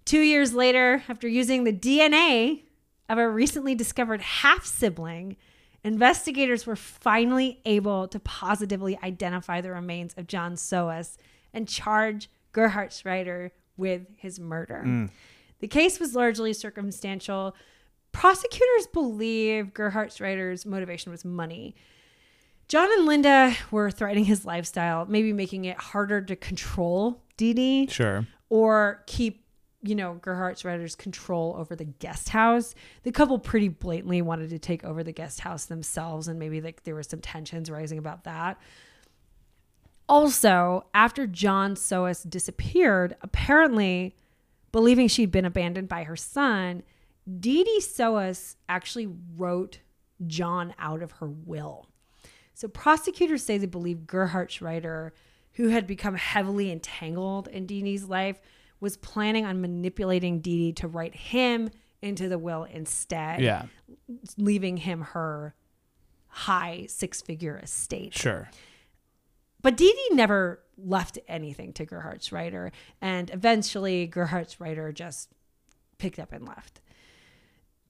[0.04, 2.62] Two years later, after using the DNA
[3.08, 5.36] of a recently discovered half sibling,
[5.82, 11.16] investigators were finally able to positively identify the remains of John Sohus
[11.52, 14.84] and charge Gerhartsreiter with his murder.
[14.86, 15.10] Mm.
[15.58, 17.56] The case was largely circumstantial.
[18.20, 21.74] Prosecutors believe Gerhartsreiter's motivation was money.
[22.68, 27.86] John and Linda were threatening his lifestyle, maybe making it harder to control Dee Dee
[27.88, 28.26] Sure.
[28.48, 29.44] or keep
[29.82, 32.74] you know Gerhartsreiter's control over the guest house.
[33.02, 36.84] The couple pretty blatantly wanted to take over the guest house themselves, and maybe like
[36.84, 38.58] there were some tensions rising about that.
[40.08, 44.16] Also, after John Sohus disappeared, apparently
[44.72, 46.82] believing she'd been abandoned by her son,
[47.40, 49.80] Dee Dee Sohus actually wrote
[50.26, 51.86] John out of her will.
[52.54, 55.10] So prosecutors say they believe Gerhartsreiter,
[55.54, 58.40] who had become heavily entangled in Dee Dee's life,
[58.80, 61.70] was planning on manipulating Dee Dee to write him
[62.02, 63.66] into the will instead, Yeah.
[64.36, 65.54] leaving him her
[66.28, 68.14] high six-figure estate.
[68.14, 68.50] Sure.
[69.62, 72.70] But Dee Dee never left anything to Gerhartsreiter,
[73.00, 75.30] and eventually Gerhartsreiter just
[75.98, 76.80] picked up and left.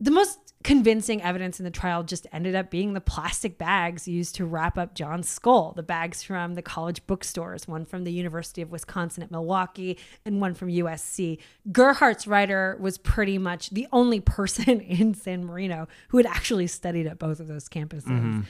[0.01, 4.35] The most convincing evidence in the trial just ended up being the plastic bags used
[4.35, 5.73] to wrap up John's skull.
[5.77, 10.41] The bags from the college bookstores, one from the University of Wisconsin at Milwaukee and
[10.41, 11.39] one from USC.
[11.71, 17.19] Gerhartsreiter was pretty much the only person in San Marino who had actually studied at
[17.19, 18.07] both of those campuses.
[18.07, 18.41] Mm-hmm.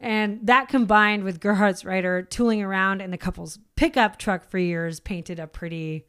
[0.00, 5.38] And that combined with Gerhartsreiter tooling around in the couple's pickup truck for years painted
[5.38, 6.04] a pretty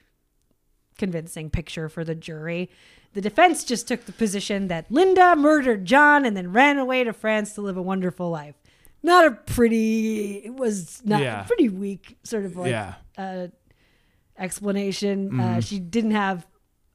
[0.98, 2.70] convincing picture for the jury.
[3.16, 7.14] The defense just took the position that Linda murdered John and then ran away to
[7.14, 8.56] France to live a wonderful life.
[9.02, 11.44] Not a pretty, it was not Yeah.
[11.44, 12.96] pretty weak sort of like yeah.
[13.18, 13.48] uh,
[14.38, 15.30] explanation.
[15.30, 15.40] Mm-hmm.
[15.40, 16.46] Uh, she didn't have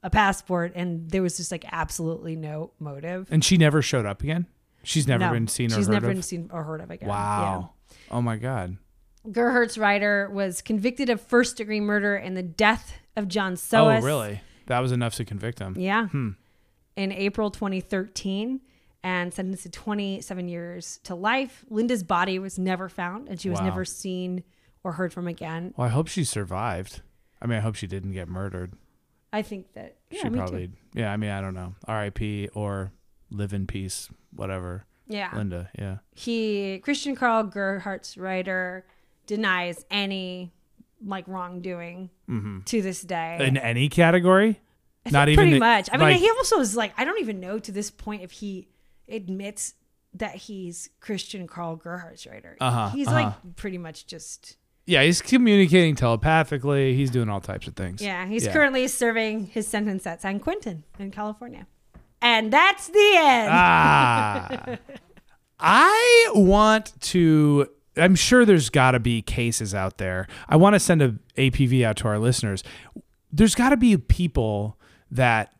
[0.03, 3.27] a passport and there was just like absolutely no motive.
[3.31, 4.45] And she never showed up again?
[4.83, 6.13] She's never No, been seen or She's heard never of?
[6.13, 7.09] been seen or heard of again.
[7.09, 7.15] Yeah.
[7.15, 7.71] wow.
[8.09, 8.77] Oh my God.
[9.27, 14.01] Gerhartsreiter was convicted of first degree murder in the death of John Sohus.
[14.01, 14.41] Oh, really?
[14.67, 15.75] That was enough to convict him.
[15.77, 16.07] Yeah.
[16.07, 16.29] Hmm.
[16.95, 18.61] In April 2013
[19.03, 21.65] and sentenced to 27 years to life.
[21.69, 23.65] Linda's body was never found and she was Wow.
[23.65, 24.43] never seen
[24.83, 25.73] or heard from again.
[25.77, 27.01] Well, I hope she survived.
[27.41, 28.73] I mean, I hope she didn't get murdered.
[29.33, 30.73] I think that yeah, she probably, too.
[30.93, 31.73] yeah, I mean, I don't know.
[31.87, 32.49] R.I.P.
[32.53, 32.91] or
[33.31, 34.85] live in peace, whatever.
[35.07, 35.29] Yeah.
[35.35, 35.97] Linda, yeah.
[36.13, 38.83] He Christian Karl Gerhartsreiter
[39.25, 40.51] denies any
[41.05, 43.37] like wrongdoing hmm to this day.
[43.41, 44.59] In any category?
[45.05, 45.89] I Not even pretty the- much.
[45.91, 48.31] I mean, like- he also is like, I don't even know to this point if
[48.31, 48.67] he
[49.09, 49.73] admits
[50.13, 52.55] that he's Christian Karl Gerhartsreiter.
[52.59, 53.15] Uh-huh, He's uh-huh.
[53.43, 56.95] like pretty much just Yeah, he's communicating telepathically.
[56.95, 58.01] He's doing all types of things.
[58.01, 58.25] yeah.
[58.27, 58.53] He's Yeah.
[58.53, 61.65] currently serving his sentence at San Quentin in California,
[62.21, 63.49] and that's the end.
[63.51, 64.65] Ah.
[65.59, 67.67] I want to.
[67.97, 70.27] I'm sure there's got to be cases out there.
[70.47, 72.63] I want to send a APB out to our listeners.
[73.31, 74.77] There's got to be people
[75.09, 75.53] that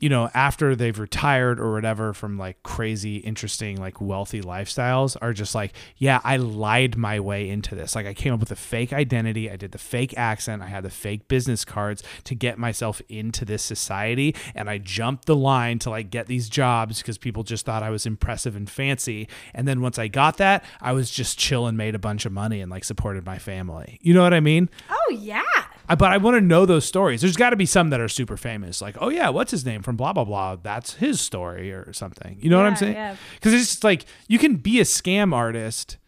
[0.00, 5.32] you know, after they've retired or whatever from like crazy, interesting, like wealthy lifestyles, are
[5.32, 7.94] just like, yeah, I lied my way into this.
[7.94, 9.50] Like, I came up with a fake identity.
[9.50, 10.62] I did the fake accent.
[10.62, 14.34] I had the fake business cards to get myself into this society.
[14.54, 17.90] And I jumped the line to like get these jobs because people just thought I
[17.90, 19.28] was impressive and fancy.
[19.54, 22.32] And then once I got that, I was just chill and made a bunch of
[22.32, 23.98] money and like supported my family.
[24.02, 24.68] You know what I mean?
[24.90, 25.42] Oh yeah.
[25.88, 27.20] I- but I want to know those stories.
[27.20, 29.82] There's got to be some that are super famous, like, oh yeah, what's his name
[29.82, 30.56] from blah blah blah.
[30.56, 32.38] That's his story or something.
[32.40, 32.94] You know what I'm Yeah, saying?
[32.94, 33.16] yeah.
[33.34, 35.98] Because it's just like you can be a scam artist.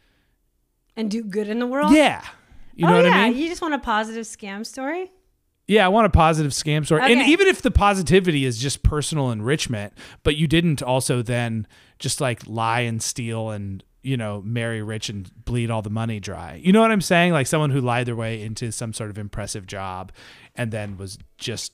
[0.97, 1.93] And do good in the world.
[1.93, 2.23] Yeah,
[2.74, 3.11] you know oh what yeah.
[3.19, 3.39] I mean.
[3.39, 5.11] You just want a positive scam story.
[5.69, 9.31] Yeah, I want a positive scam story, and even if the positivity is just personal
[9.32, 9.93] enrichment,
[10.23, 11.66] but you didn't also then
[11.98, 16.20] just like lie and steal and you know marry rich and bleed all the money
[16.20, 16.60] dry.
[16.62, 17.32] You know what I'm saying?
[17.32, 20.12] Like someone who lied their way into some sort of impressive job
[20.54, 21.72] and then was just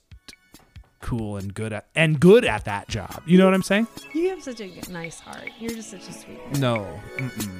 [1.01, 3.21] cool and good at and good at that job.
[3.25, 3.87] You know what I'm saying?
[4.13, 5.49] You have such a nice heart.
[5.59, 6.39] You're just such a sweet.
[6.59, 6.99] No.
[7.17, 7.51] Mm-mm.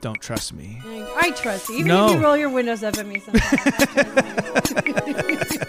[0.00, 0.80] Don't trust me.
[0.84, 1.76] I I trust you.
[1.76, 2.06] Even No.
[2.08, 3.64] if you roll your windows up at me sometimes.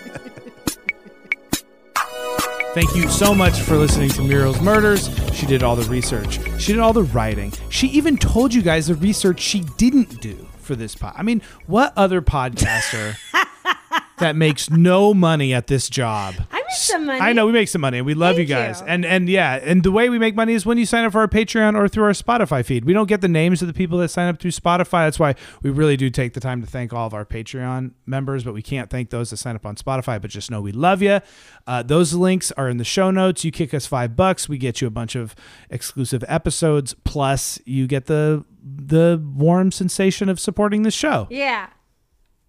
[2.75, 2.95] I trust you.
[2.95, 5.09] Thank you so much for listening to Muriel's Murders.
[5.33, 6.39] She did all the research.
[6.59, 7.53] She did all the writing.
[7.69, 11.13] She even told you guys the research she didn't do for this pod.
[11.17, 13.15] I mean, what other podcaster
[14.19, 16.35] that makes no money at this job?
[16.51, 17.19] I make some money.
[17.19, 18.81] I know we make some money and we love you guys.
[18.81, 18.87] you.
[18.87, 21.19] And and yeah, and the way we make money is when you sign up for
[21.19, 22.85] our Patreon or through our Spotify feed.
[22.85, 25.05] We don't get the names of the people that sign up through Spotify.
[25.05, 28.43] That's why we really do take the time to thank all of our Patreon members,
[28.43, 30.21] but we can't thank those that sign up on Spotify.
[30.21, 31.19] But just know we love you.
[31.67, 33.43] Uh, those links are in the show notes.
[33.43, 35.35] You kick us five bucks, we get you a bunch of
[35.69, 36.95] exclusive episodes.
[37.03, 41.27] Plus, you get the the warm sensation of supporting the show.
[41.29, 41.69] Yeah.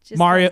[0.05, 0.51] Just Mario.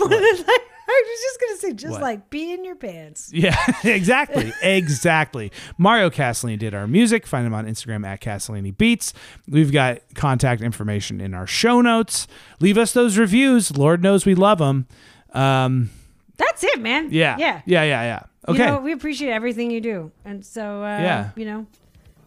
[0.00, 2.02] Like, I was just gonna say, just What?
[2.02, 3.30] like be in your pants.
[3.34, 4.52] Yeah, exactly.
[4.62, 5.52] exactly.
[5.78, 7.26] Mario Casalini did our music.
[7.26, 9.12] Find him on Instagram at Casalini Beats.
[9.48, 12.26] We've got contact information in our show notes.
[12.60, 13.76] Leave us those reviews.
[13.76, 14.86] Lord knows we love them.
[15.32, 15.90] Um,
[16.36, 17.08] That's it, man.
[17.10, 17.36] yeah.
[17.38, 17.62] Yeah.
[17.66, 18.22] Yeah, yeah, yeah.
[18.48, 18.60] Okay.
[18.60, 21.30] You know, we appreciate everything you do, and so uh, Yeah.
[21.34, 21.66] you know,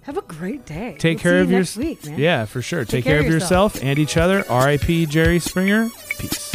[0.02, 0.98] have a great day.
[1.00, 2.20] Take We'll care see of you your next week, man.
[2.20, 2.84] Yeah, for sure.
[2.84, 4.44] Take, care care of of yourself and each other.
[4.50, 5.06] R.I.P.
[5.06, 5.90] Jerry Springer.
[6.18, 6.52] Peace.